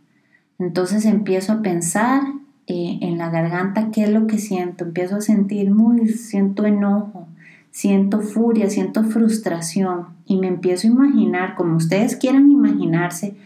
Entonces 0.58 1.04
empiezo 1.04 1.52
a 1.52 1.62
pensar 1.62 2.22
eh, 2.66 2.98
en 3.02 3.18
la 3.18 3.30
garganta 3.30 3.90
qué 3.92 4.04
es 4.04 4.10
lo 4.10 4.26
que 4.26 4.38
siento. 4.38 4.84
Empiezo 4.84 5.16
a 5.16 5.20
sentir 5.20 5.70
muy, 5.70 6.08
siento 6.08 6.64
enojo, 6.64 7.28
siento 7.70 8.20
furia, 8.20 8.70
siento 8.70 9.04
frustración 9.04 10.06
y 10.24 10.36
me 10.38 10.48
empiezo 10.48 10.88
a 10.88 10.90
imaginar, 10.90 11.54
como 11.54 11.76
ustedes 11.76 12.16
quieran 12.16 12.50
imaginarse, 12.50 13.36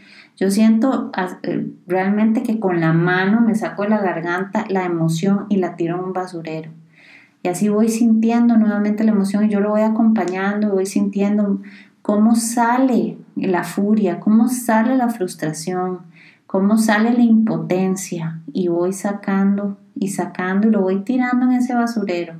yo 0.40 0.50
siento 0.50 1.12
eh, 1.42 1.70
realmente 1.86 2.42
que 2.42 2.58
con 2.58 2.80
la 2.80 2.94
mano 2.94 3.42
me 3.42 3.54
saco 3.54 3.82
de 3.82 3.90
la 3.90 4.00
garganta 4.00 4.64
la 4.70 4.86
emoción 4.86 5.44
y 5.50 5.58
la 5.58 5.76
tiro 5.76 5.98
en 5.98 6.04
un 6.04 6.12
basurero. 6.14 6.70
Y 7.42 7.48
así 7.48 7.68
voy 7.68 7.90
sintiendo 7.90 8.56
nuevamente 8.56 9.04
la 9.04 9.12
emoción 9.12 9.44
y 9.44 9.50
yo 9.50 9.60
lo 9.60 9.68
voy 9.68 9.82
acompañando, 9.82 10.70
voy 10.70 10.86
sintiendo 10.86 11.60
cómo 12.00 12.36
sale 12.36 13.18
la 13.36 13.64
furia, 13.64 14.18
cómo 14.18 14.48
sale 14.48 14.96
la 14.96 15.10
frustración, 15.10 16.00
cómo 16.46 16.78
sale 16.78 17.12
la 17.12 17.22
impotencia 17.22 18.40
y 18.50 18.68
voy 18.68 18.94
sacando 18.94 19.76
y 19.94 20.08
sacando 20.08 20.68
y 20.68 20.70
lo 20.70 20.80
voy 20.80 21.00
tirando 21.04 21.44
en 21.46 21.52
ese 21.52 21.74
basurero. 21.74 22.34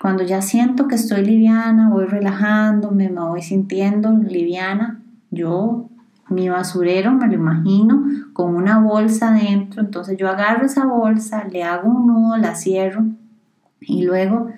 Cuando 0.00 0.24
ya 0.24 0.42
siento 0.42 0.88
que 0.88 0.96
estoy 0.96 1.24
liviana, 1.24 1.88
voy 1.88 2.06
relajándome, 2.06 3.08
me 3.10 3.20
voy 3.20 3.42
sintiendo 3.42 4.10
liviana, 4.10 5.00
yo 5.30 5.88
mi 6.28 6.48
basurero 6.48 7.12
me 7.12 7.28
lo 7.28 7.34
imagino 7.34 8.04
con 8.32 8.54
una 8.54 8.78
bolsa 8.78 9.32
dentro, 9.32 9.82
entonces 9.82 10.16
yo 10.18 10.28
agarro 10.28 10.66
esa 10.66 10.84
bolsa, 10.84 11.44
le 11.44 11.62
hago 11.62 11.88
un 11.88 12.06
nudo, 12.06 12.36
la 12.36 12.54
cierro 12.54 13.04
y 13.80 14.04
luego 14.04 14.48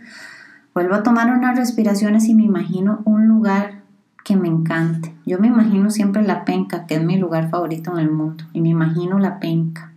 vuelvo 0.74 0.94
a 0.94 1.02
tomar 1.02 1.30
unas 1.30 1.56
respiraciones 1.56 2.28
y 2.28 2.34
me 2.34 2.44
imagino 2.44 3.02
un 3.04 3.26
lugar 3.26 3.82
que 4.24 4.36
me 4.36 4.48
encante. 4.48 5.14
Yo 5.24 5.38
me 5.38 5.48
imagino 5.48 5.90
siempre 5.90 6.22
la 6.22 6.44
penca, 6.44 6.86
que 6.86 6.96
es 6.96 7.02
mi 7.02 7.16
lugar 7.16 7.48
favorito 7.50 7.92
en 7.92 7.98
el 7.98 8.10
mundo, 8.10 8.44
y 8.52 8.60
me 8.60 8.68
imagino 8.68 9.18
la 9.18 9.40
penca. 9.40 9.92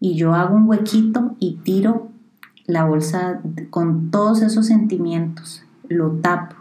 Y 0.00 0.16
yo 0.16 0.34
hago 0.34 0.56
un 0.56 0.68
huequito 0.68 1.36
y 1.38 1.58
tiro 1.62 2.08
la 2.66 2.84
bolsa 2.84 3.40
con 3.70 4.10
todos 4.10 4.42
esos 4.42 4.66
sentimientos, 4.66 5.64
lo 5.88 6.10
tapo. 6.12 6.56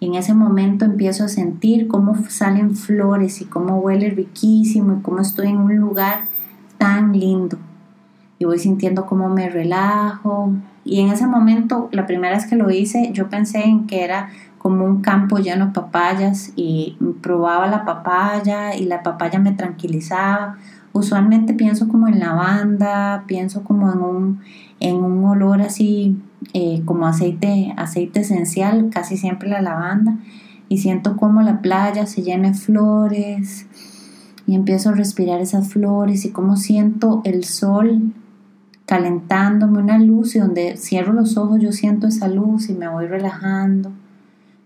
Y 0.00 0.06
en 0.06 0.14
ese 0.14 0.34
momento 0.34 0.84
empiezo 0.84 1.24
a 1.24 1.28
sentir 1.28 1.88
cómo 1.88 2.14
salen 2.28 2.76
flores 2.76 3.40
y 3.40 3.46
cómo 3.46 3.78
huele 3.78 4.10
riquísimo 4.10 4.98
y 4.98 5.02
cómo 5.02 5.20
estoy 5.20 5.48
en 5.48 5.58
un 5.58 5.76
lugar 5.76 6.20
tan 6.78 7.12
lindo. 7.12 7.58
Y 8.38 8.44
voy 8.44 8.58
sintiendo 8.58 9.06
cómo 9.06 9.28
me 9.28 9.50
relajo. 9.50 10.52
Y 10.84 11.00
en 11.00 11.08
ese 11.08 11.26
momento, 11.26 11.88
la 11.90 12.06
primera 12.06 12.36
vez 12.36 12.46
que 12.46 12.54
lo 12.54 12.70
hice, 12.70 13.10
yo 13.12 13.28
pensé 13.28 13.64
en 13.64 13.86
que 13.88 14.04
era 14.04 14.30
como 14.58 14.84
un 14.84 15.02
campo 15.02 15.38
lleno 15.38 15.66
de 15.66 15.72
papayas 15.72 16.52
y 16.54 16.96
probaba 17.20 17.66
la 17.66 17.84
papaya 17.84 18.76
y 18.76 18.84
la 18.84 19.02
papaya 19.02 19.40
me 19.40 19.52
tranquilizaba. 19.52 20.56
Usualmente 20.92 21.54
pienso 21.54 21.88
como 21.88 22.06
en 22.06 22.20
lavanda, 22.20 23.24
pienso 23.26 23.64
como 23.64 23.92
en 23.92 23.98
un, 23.98 24.40
en 24.78 24.96
un 24.96 25.24
olor 25.24 25.60
así 25.60 26.16
eh, 26.52 26.82
como 26.84 27.06
aceite, 27.06 27.72
aceite 27.76 28.20
esencial, 28.20 28.90
casi 28.90 29.16
siempre 29.16 29.48
la 29.48 29.62
lavanda, 29.62 30.18
y 30.68 30.78
siento 30.78 31.16
como 31.16 31.42
la 31.42 31.60
playa 31.62 32.06
se 32.06 32.22
llena 32.22 32.48
de 32.48 32.54
flores 32.54 33.66
y 34.46 34.54
empiezo 34.54 34.90
a 34.90 34.94
respirar 34.94 35.40
esas 35.40 35.68
flores 35.68 36.24
y 36.24 36.30
como 36.30 36.56
siento 36.56 37.22
el 37.24 37.44
sol 37.44 38.12
calentándome 38.86 39.78
una 39.78 39.98
luz 39.98 40.36
y 40.36 40.38
donde 40.38 40.76
cierro 40.76 41.12
los 41.12 41.36
ojos 41.36 41.60
yo 41.60 41.72
siento 41.72 42.06
esa 42.06 42.28
luz 42.28 42.68
y 42.68 42.74
me 42.74 42.88
voy 42.88 43.06
relajando 43.06 43.92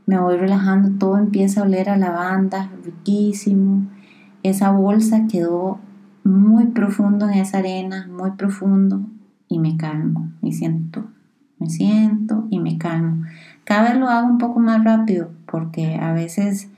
me 0.06 0.18
voy 0.18 0.36
relajando, 0.36 0.90
todo 0.98 1.16
empieza 1.16 1.60
a 1.60 1.64
oler 1.64 1.88
a 1.88 1.96
lavanda, 1.96 2.70
riquísimo. 2.84 3.86
Esa 4.42 4.70
bolsa 4.72 5.26
quedó 5.30 5.78
muy 6.24 6.66
profundo 6.66 7.28
en 7.28 7.34
esa 7.34 7.58
arena, 7.58 8.08
muy 8.10 8.32
profundo, 8.32 9.00
y 9.48 9.58
me 9.58 9.76
calmo, 9.76 10.30
y 10.42 10.52
siento, 10.52 11.04
me 11.62 11.70
siento 11.70 12.46
y 12.50 12.60
me 12.60 12.78
calmo. 12.78 13.24
Cada 13.64 13.90
vez 13.90 13.98
lo 13.98 14.08
hago 14.08 14.26
un 14.26 14.38
poco 14.38 14.60
más 14.60 14.84
rápido, 14.84 15.30
porque 15.50 15.96
a 15.96 16.12
veces, 16.12 16.68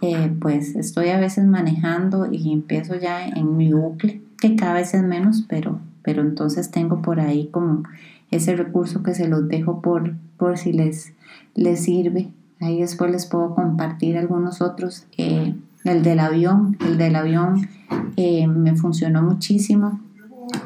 eh, 0.00 0.32
pues 0.40 0.76
estoy 0.76 1.10
a 1.10 1.18
veces 1.18 1.44
manejando 1.46 2.28
y 2.30 2.52
empiezo 2.52 2.94
ya 2.96 3.26
en 3.26 3.56
mi 3.56 3.72
bucle, 3.72 4.22
que 4.40 4.56
cada 4.56 4.74
vez 4.74 4.94
es 4.94 5.02
menos, 5.02 5.44
pero, 5.48 5.80
pero 6.02 6.22
entonces 6.22 6.70
tengo 6.70 7.02
por 7.02 7.20
ahí 7.20 7.48
como 7.50 7.82
ese 8.30 8.56
recurso 8.56 9.02
que 9.02 9.14
se 9.14 9.28
los 9.28 9.48
dejo 9.48 9.82
por, 9.82 10.14
por 10.36 10.58
si 10.58 10.72
les, 10.72 11.12
les 11.54 11.82
sirve 11.82 12.30
Ahí 12.60 12.80
después 12.80 13.10
les 13.10 13.26
puedo 13.26 13.54
compartir 13.54 14.16
algunos 14.16 14.60
otros. 14.60 15.06
Eh, 15.16 15.54
el 15.84 16.02
del 16.02 16.18
avión, 16.18 16.76
el 16.84 16.98
del 16.98 17.14
avión 17.16 17.68
eh, 18.16 18.46
me 18.48 18.74
funcionó 18.74 19.22
muchísimo. 19.22 20.00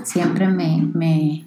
Siempre 0.04 0.48
me, 0.48 0.88
me... 0.94 1.44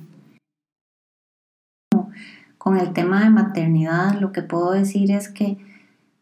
Con 2.65 2.79
el 2.79 2.93
tema 2.93 3.23
de 3.23 3.29
maternidad, 3.29 4.19
lo 4.19 4.31
que 4.31 4.41
puedo 4.41 4.71
decir 4.71 5.11
es 5.11 5.29
que 5.29 5.59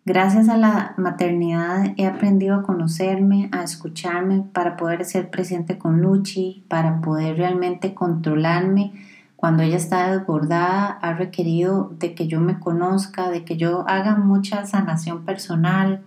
gracias 0.03 0.49
a 0.49 0.57
la 0.57 0.93
maternidad 0.97 1.93
he 1.95 2.05
aprendido 2.05 2.57
a 2.57 2.63
conocerme, 2.63 3.47
a 3.53 3.63
escucharme 3.63 4.43
para 4.51 4.75
poder 4.75 5.05
ser 5.05 5.29
presente 5.29 5.77
con 5.77 6.01
Luchi, 6.01 6.65
para 6.67 6.99
poder 6.99 7.37
realmente 7.37 7.93
controlarme. 7.93 8.91
Cuando 9.37 9.63
ella 9.63 9.77
está 9.77 10.11
desbordada, 10.11 10.87
ha 10.87 11.13
requerido 11.13 11.93
de 11.97 12.13
que 12.13 12.27
yo 12.27 12.41
me 12.41 12.59
conozca, 12.59 13.29
de 13.29 13.45
que 13.45 13.55
yo 13.55 13.85
haga 13.87 14.17
mucha 14.17 14.65
sanación 14.65 15.23
personal, 15.23 16.01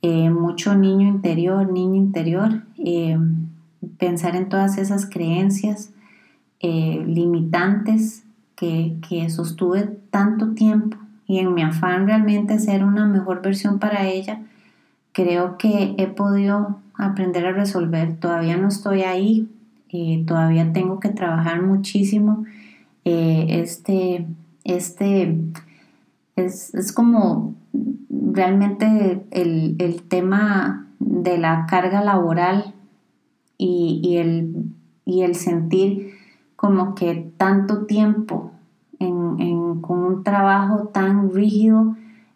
eh, 0.00 0.30
mucho 0.30 0.76
niño 0.76 1.06
interior, 1.06 1.70
niño 1.70 1.96
interior, 1.96 2.62
eh, 2.78 3.18
pensar 3.98 4.34
en 4.34 4.48
todas 4.48 4.78
esas 4.78 5.04
creencias 5.04 5.90
eh, 6.60 7.04
limitantes 7.06 8.24
que, 8.58 8.96
que 9.08 9.30
sostuve 9.30 9.84
tanto 10.10 10.54
tiempo 10.54 10.96
y 11.26 11.38
en 11.38 11.54
mi 11.54 11.62
afán 11.62 12.06
realmente 12.06 12.58
ser 12.58 12.84
una 12.84 13.06
mejor 13.06 13.42
versión 13.42 13.78
para 13.78 14.06
ella, 14.06 14.40
creo 15.12 15.58
que 15.58 15.94
he 15.98 16.06
podido 16.06 16.80
aprender 16.94 17.46
a 17.46 17.52
resolver. 17.52 18.16
Todavía 18.16 18.56
no 18.56 18.68
estoy 18.68 19.02
ahí, 19.02 19.48
todavía 20.26 20.72
tengo 20.72 21.00
que 21.00 21.08
trabajar 21.08 21.62
muchísimo 21.62 22.44
eh, 23.10 23.60
este, 23.62 24.26
este 24.64 25.34
es, 26.36 26.92
como 26.92 27.54
realmente 28.10 29.24
el, 29.30 30.02
tema 30.08 30.86
de 30.98 31.38
la 31.38 31.64
carga 31.66 32.02
laboral 32.02 32.74
y, 33.56 34.16
el, 34.18 34.66
y 35.06 35.22
el 35.22 35.36
sentir 35.36 36.17
como 36.58 36.96
que 36.96 37.32
tanto 37.36 37.86
tiempo 37.86 38.50
con 38.98 39.98
un 40.04 40.24
trabajo 40.24 40.88
tan 40.88 41.32
rígido, 41.32 41.94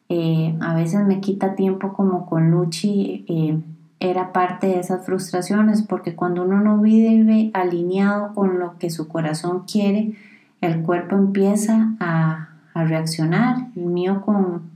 eh, 0.09 0.57
a 0.61 0.75
veces 0.75 1.05
me 1.05 1.21
quita 1.21 1.57
tiempo 1.57 1.93
como 1.93 2.25
con 2.27 2.53
Luchi, 2.53 3.25
eh, 3.29 3.61
era 3.99 4.33
parte 4.33 4.69
de 4.69 4.79
esas 4.79 5.05
frustraciones, 5.05 5.83
porque 5.83 6.15
cuando 6.15 6.45
uno 6.45 6.61
no 6.61 6.79
vive 6.79 7.51
alineado 7.53 8.33
con 8.33 8.61
lo 8.61 8.79
que 8.79 8.91
su 8.91 9.09
corazón 9.09 9.65
quiere, 9.67 10.13
el 10.61 10.83
cuerpo 10.83 11.17
empieza 11.17 11.95
a, 11.99 12.49
reaccionar, 12.75 13.67
el 13.75 13.87
mío 13.87 14.23
con, 14.23 14.71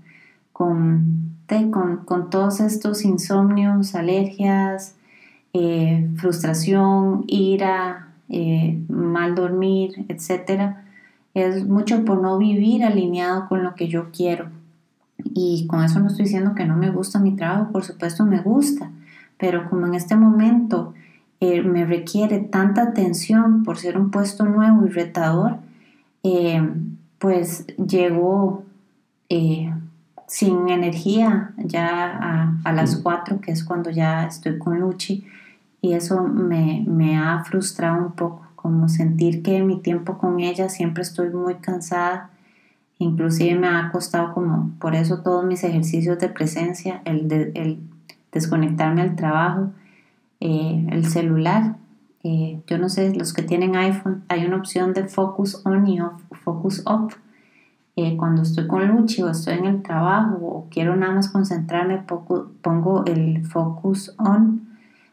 con, 0.53 1.37
con, 2.05 2.31
todos 2.31 2.59
estos 2.59 3.05
insomnios, 3.05 3.95
alergias, 3.95 4.97
eh, 5.55 6.11
frustración, 6.17 7.25
ira, 7.29 8.09
eh, 8.29 8.79
mal 8.89 9.35
dormir, 9.35 10.07
etc. 10.09 10.77
Es 11.35 11.67
mucho 11.67 12.05
por 12.05 12.21
no 12.21 12.39
vivir 12.39 12.85
alineado 12.85 13.49
con 13.49 13.63
lo 13.63 13.75
que 13.75 13.89
yo 13.89 14.11
quiero. 14.11 14.51
Y 15.25 15.67
con 15.67 15.83
eso 15.83 16.01
no 16.01 16.09
estoy 16.09 16.25
diciendo 16.25 16.55
que 16.55 16.65
no 16.65 16.77
me 16.77 16.91
gusta 16.91 17.19
mi 17.19 17.37
trabajo, 17.37 17.73
por 17.73 17.85
supuesto 17.85 18.25
me 18.25 18.41
gusta, 18.41 18.91
pero 19.39 19.69
como 19.69 19.87
en 19.87 19.95
este 19.95 20.17
momento 20.17 20.95
eh, 21.41 21.63
me 21.63 21.85
requiere 21.85 22.39
tanta 22.39 22.83
atención 22.83 23.63
por 23.63 23.79
ser 23.79 23.99
un 23.99 24.11
puesto 24.11 24.45
nuevo 24.45 24.87
y 24.87 24.91
retador, 24.91 25.59
eh, 26.23 26.67
pues 27.19 27.67
llegó 27.77 28.65
eh, 29.29 29.73
sin 30.27 30.69
energía 30.69 31.53
ya 31.59 32.57
a, 32.65 32.73
las 32.73 32.97
4, 32.97 33.41
que 33.41 33.53
es 33.53 33.65
cuando 33.65 33.91
ya 33.91 34.27
estoy 34.27 34.59
con 34.59 34.81
Luchi, 34.81 35.25
y 35.87 35.95
eso 35.95 36.25
me, 36.25 36.85
me 36.89 37.17
ha 37.17 37.45
frustrado 37.45 38.05
un 38.05 38.13
poco, 38.13 38.45
como 38.57 38.89
sentir 38.89 39.43
que 39.45 39.63
mi 39.63 39.81
tiempo 39.81 40.19
con 40.19 40.41
ella 40.41 40.69
siempre 40.69 41.03
estoy 41.03 41.31
muy 41.31 41.57
cansada, 41.57 42.31
inclusive 42.99 43.57
me 43.57 43.69
ha 43.69 43.91
costado 43.93 44.35
como, 44.35 44.73
por 44.81 44.97
eso 44.97 45.23
todos 45.23 45.45
mis 45.45 45.63
ejercicios 45.63 46.19
de 46.19 46.29
presencia, 46.29 47.03
el, 47.05 47.31
el 47.55 47.79
desconectarme 48.33 49.03
al 49.03 49.15
trabajo, 49.15 49.71
eh, 50.41 50.85
el 50.91 51.07
celular, 51.07 51.77
eh, 52.25 52.61
yo 52.67 52.79
no 52.79 52.89
sé, 52.89 53.15
los 53.15 53.33
que 53.33 53.43
tienen 53.43 53.77
iPhone, 53.77 54.25
hay 54.27 54.45
una 54.45 54.57
opción 54.57 54.93
de 54.93 55.05
focus 55.05 55.63
on 55.65 55.87
y 55.87 56.01
focus 56.33 56.83
off. 56.85 57.15
Eh, 57.95 58.17
cuando 58.17 58.43
estoy 58.43 58.67
con 58.67 58.87
Luchi 58.89 59.23
o 59.23 59.31
estoy 59.31 59.55
en 59.55 59.67
el 59.67 59.83
trabajo 59.83 60.37
o 60.43 60.67
quiero 60.69 60.97
nada 60.97 61.15
más 61.15 61.29
concentrarme, 61.29 62.03
pongo 62.61 63.05
el 63.07 63.47
focus 63.47 64.15
on 64.19 64.67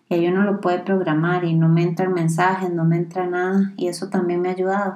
y 0.09 0.15
ahí 0.15 0.27
uno 0.27 0.43
lo 0.43 0.61
puede 0.61 0.79
programar 0.79 1.43
y 1.45 1.53
no 1.53 1.69
me 1.69 1.83
entran 1.83 2.13
mensajes, 2.13 2.71
no 2.71 2.85
me 2.85 2.97
entra 2.97 3.27
nada 3.27 3.73
y 3.77 3.87
eso 3.87 4.09
también 4.09 4.41
me 4.41 4.49
ha 4.49 4.53
ayudado. 4.53 4.95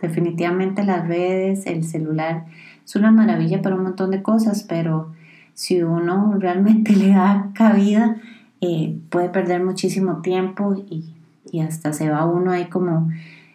Definitivamente 0.00 0.84
las 0.84 1.08
redes, 1.08 1.66
el 1.66 1.84
celular, 1.84 2.44
es 2.84 2.96
una 2.96 3.10
maravilla 3.10 3.62
para 3.62 3.76
un 3.76 3.84
montón 3.84 4.10
de 4.10 4.22
cosas, 4.22 4.64
pero 4.68 5.12
si 5.54 5.82
uno 5.82 6.34
realmente 6.38 6.92
le 6.96 7.10
da 7.10 7.50
cabida, 7.54 8.16
eh, 8.60 8.98
puede 9.10 9.28
perder 9.28 9.64
muchísimo 9.64 10.22
tiempo 10.22 10.74
y 10.74 11.14
y 11.54 11.60
hasta 11.60 11.92
se 11.92 12.10
va 12.10 12.24
uno 12.24 12.50
ahí 12.50 12.68
como, 12.68 13.10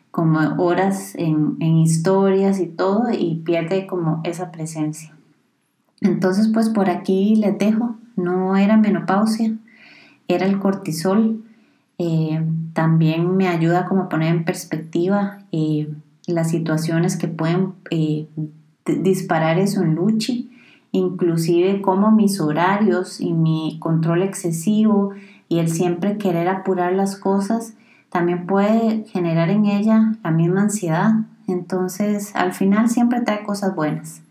como 0.09 0.39
horas 0.57 1.15
en, 1.15 1.61
historias 1.61 2.59
y 2.61 2.67
todo 2.67 3.11
y 3.11 3.41
pierde 3.45 3.87
como 3.87 4.21
esa 4.23 4.51
presencia. 4.51 5.13
Entonces 5.99 6.47
pues 6.47 6.69
por 6.69 6.89
aquí 6.89 7.35
les 7.35 7.57
dejo, 7.57 7.97
no 8.15 8.55
era 8.55 8.77
menopausia, 8.77 9.53
era 10.29 10.45
el 10.45 10.59
cortisol. 10.59 11.43
Eh, 11.97 12.41
también 12.71 13.35
me 13.35 13.49
ayuda 13.49 13.85
como 13.85 14.03
a 14.03 14.09
poner 14.09 14.33
en 14.33 14.45
perspectiva 14.45 15.39
eh, 15.51 15.91
las 16.27 16.49
situaciones 16.49 17.17
que 17.17 17.27
pueden 17.27 17.73
eh, 17.89 18.27
disparar 18.85 19.59
eso 19.59 19.81
en 19.81 19.95
Luchi, 19.95 20.49
inclusive 20.93 21.81
como 21.81 22.11
mis 22.11 22.39
horarios 22.39 23.19
y 23.19 23.33
mi 23.33 23.77
control 23.79 24.21
excesivo 24.21 25.11
y 25.49 25.59
el 25.59 25.69
siempre 25.69 26.17
querer 26.17 26.47
apurar 26.47 26.93
las 26.93 27.17
cosas 27.17 27.73
también 28.09 28.47
puede 28.47 29.03
generar 29.05 29.49
en 29.49 29.65
ella 29.65 30.13
la 30.23 30.31
misma 30.31 30.61
ansiedad. 30.61 31.11
Entonces, 31.47 32.35
al 32.35 32.53
final 32.53 32.89
siempre 32.89 33.21
trae 33.21 33.43
cosas 33.43 33.75
buenas. 33.75 34.21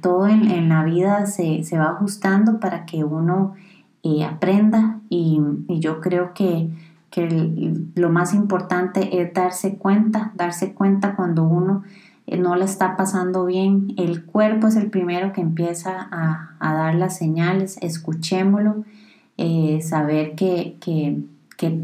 todo 0.00 0.28
en, 0.28 0.68
la 0.68 0.84
vida 0.84 1.26
se, 1.26 1.64
se, 1.64 1.76
va 1.76 1.90
ajustando 1.90 2.60
para 2.60 2.86
que 2.86 3.04
uno 3.04 3.54
aprenda 4.22 5.00
y, 5.08 5.40
yo 5.68 6.00
creo 6.00 6.32
que, 6.34 6.70
lo 7.94 8.10
más 8.10 8.34
importante 8.34 9.22
es 9.22 9.32
darse 9.32 9.76
cuenta, 9.78 10.32
darse 10.34 10.74
cuenta 10.74 11.16
cuando 11.16 11.44
uno 11.44 11.82
eh, 12.26 12.36
no 12.36 12.56
le 12.56 12.66
está 12.66 12.96
pasando 12.96 13.46
bien. 13.46 13.94
El 13.96 14.24
cuerpo 14.24 14.66
es 14.66 14.76
el 14.76 14.90
primero 14.90 15.32
que 15.32 15.40
empieza 15.40 16.08
a, 16.10 16.56
dar 16.60 16.94
las 16.94 17.16
señales, 17.16 17.78
escuchémoslo, 17.80 18.84
eh, 19.38 19.80
saber 19.82 20.34
que, 20.34 20.76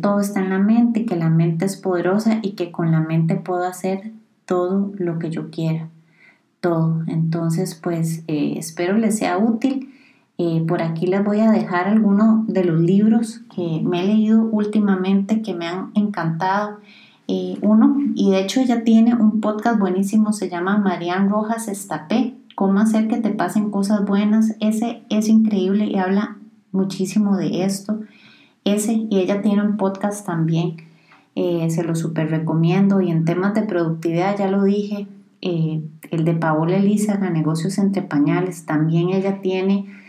todo 0.02 0.20
está 0.20 0.40
en 0.40 0.50
la 0.50 0.58
mente, 0.58 1.06
que 1.06 1.16
la 1.16 1.30
mente 1.30 1.64
es 1.64 1.76
poderosa 1.76 2.40
y 2.42 2.50
que 2.50 2.70
con 2.70 2.90
la 2.92 3.00
mente 3.00 3.36
puedo 3.36 3.64
hacer 3.64 4.12
todo 4.44 4.92
lo 4.98 5.18
que 5.18 5.30
yo 5.30 5.50
quiera, 5.50 5.88
todo. 6.60 7.04
Entonces, 7.06 7.74
pues 7.74 8.22
eh, 8.26 8.54
espero 8.58 8.98
les 8.98 9.16
sea 9.16 9.38
útil. 9.38 9.91
Eh, 10.44 10.64
por 10.66 10.82
aquí 10.82 11.06
les 11.06 11.24
voy 11.24 11.38
a 11.38 11.52
dejar 11.52 11.86
algunos 11.86 12.48
de 12.48 12.64
los 12.64 12.80
libros 12.80 13.42
que 13.54 13.80
me 13.84 14.02
he 14.02 14.06
leído 14.08 14.42
últimamente 14.42 15.40
que 15.40 15.54
me 15.54 15.68
han 15.68 15.92
encantado. 15.94 16.78
Eh, 17.28 17.58
uno, 17.62 17.96
y 18.16 18.32
de 18.32 18.40
hecho 18.40 18.60
ella 18.60 18.82
tiene 18.82 19.14
un 19.14 19.40
podcast 19.40 19.78
buenísimo, 19.78 20.32
se 20.32 20.50
llama 20.50 20.78
Marian 20.78 21.30
Rojas 21.30 21.68
Estapé, 21.68 22.34
cómo 22.56 22.80
hacer 22.80 23.06
que 23.06 23.18
te 23.18 23.30
pasen 23.30 23.70
cosas 23.70 24.04
buenas. 24.04 24.56
Ese 24.58 25.04
es 25.10 25.28
increíble 25.28 25.84
y 25.84 25.94
habla 25.94 26.38
muchísimo 26.72 27.36
de 27.36 27.62
esto. 27.64 28.00
Ese, 28.64 28.94
y 28.94 29.20
ella 29.20 29.42
tiene 29.42 29.62
un 29.62 29.76
podcast 29.76 30.26
también, 30.26 30.78
eh, 31.36 31.70
se 31.70 31.84
lo 31.84 31.94
súper 31.94 32.30
recomiendo. 32.30 33.00
Y 33.00 33.12
en 33.12 33.24
temas 33.24 33.54
de 33.54 33.62
productividad, 33.62 34.36
ya 34.36 34.50
lo 34.50 34.64
dije, 34.64 35.06
el 35.40 36.24
de 36.24 36.34
Paola 36.34 36.78
Elisa, 36.78 37.16
Negocios 37.30 37.78
entre 37.78 38.02
Pañales, 38.02 38.66
también 38.66 39.10
ella 39.10 39.40
tiene 39.40 40.01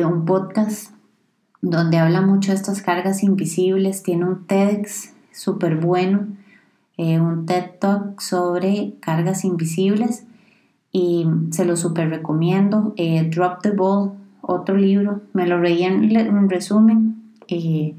un 0.00 0.24
podcast 0.24 0.90
donde 1.60 1.98
habla 1.98 2.22
mucho 2.22 2.50
de 2.52 2.56
estas 2.56 2.82
cargas 2.82 3.22
invisibles, 3.22 4.02
tiene 4.02 4.24
un 4.24 4.46
TEDx 4.46 5.12
súper 5.32 5.76
bueno, 5.76 6.26
eh, 6.96 7.20
un 7.20 7.46
TED 7.46 7.78
Talk 7.78 8.20
sobre 8.20 8.94
cargas 9.00 9.44
invisibles 9.44 10.24
y 10.90 11.26
se 11.50 11.64
lo 11.64 11.76
súper 11.76 12.10
recomiendo. 12.10 12.94
Eh, 12.96 13.30
Drop 13.30 13.62
the 13.62 13.70
Ball, 13.70 14.12
otro 14.40 14.76
libro, 14.76 15.22
me 15.34 15.46
lo 15.46 15.60
leí 15.60 15.84
en, 15.84 16.48
resumen, 16.48 17.22
eh, 17.48 17.94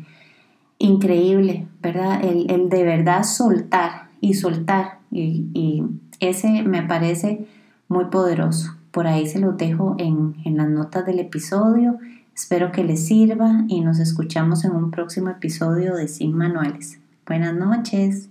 increíble, 0.80 1.68
¿verdad? 1.82 2.24
El, 2.24 2.70
de 2.70 2.84
verdad 2.84 3.24
soltar 3.24 4.10
y 4.20 4.34
soltar 4.34 5.00
y 5.12 5.84
ese 6.20 6.64
me 6.64 6.82
parece 6.82 7.46
muy 7.88 8.06
poderoso. 8.06 8.76
Por 8.94 9.08
ahí 9.08 9.26
se 9.26 9.40
los 9.40 9.58
dejo 9.58 9.96
en, 9.98 10.36
en 10.46 10.56
las 10.56 10.70
notas 10.70 11.04
del 11.04 11.18
episodio. 11.18 11.98
Espero 12.36 12.72
que 12.72 12.84
les 12.84 13.08
sirva 13.08 13.66
y 13.68 13.82
nos 13.82 13.98
escuchamos 13.98 14.66
en 14.66 14.76
un 14.76 14.92
próximo 14.92 15.32
episodio 15.32 15.96
de 15.96 16.08
Sin 16.08 16.38
Manuales. 16.38 17.00
Buenas 17.26 17.56
noches. 17.56 18.30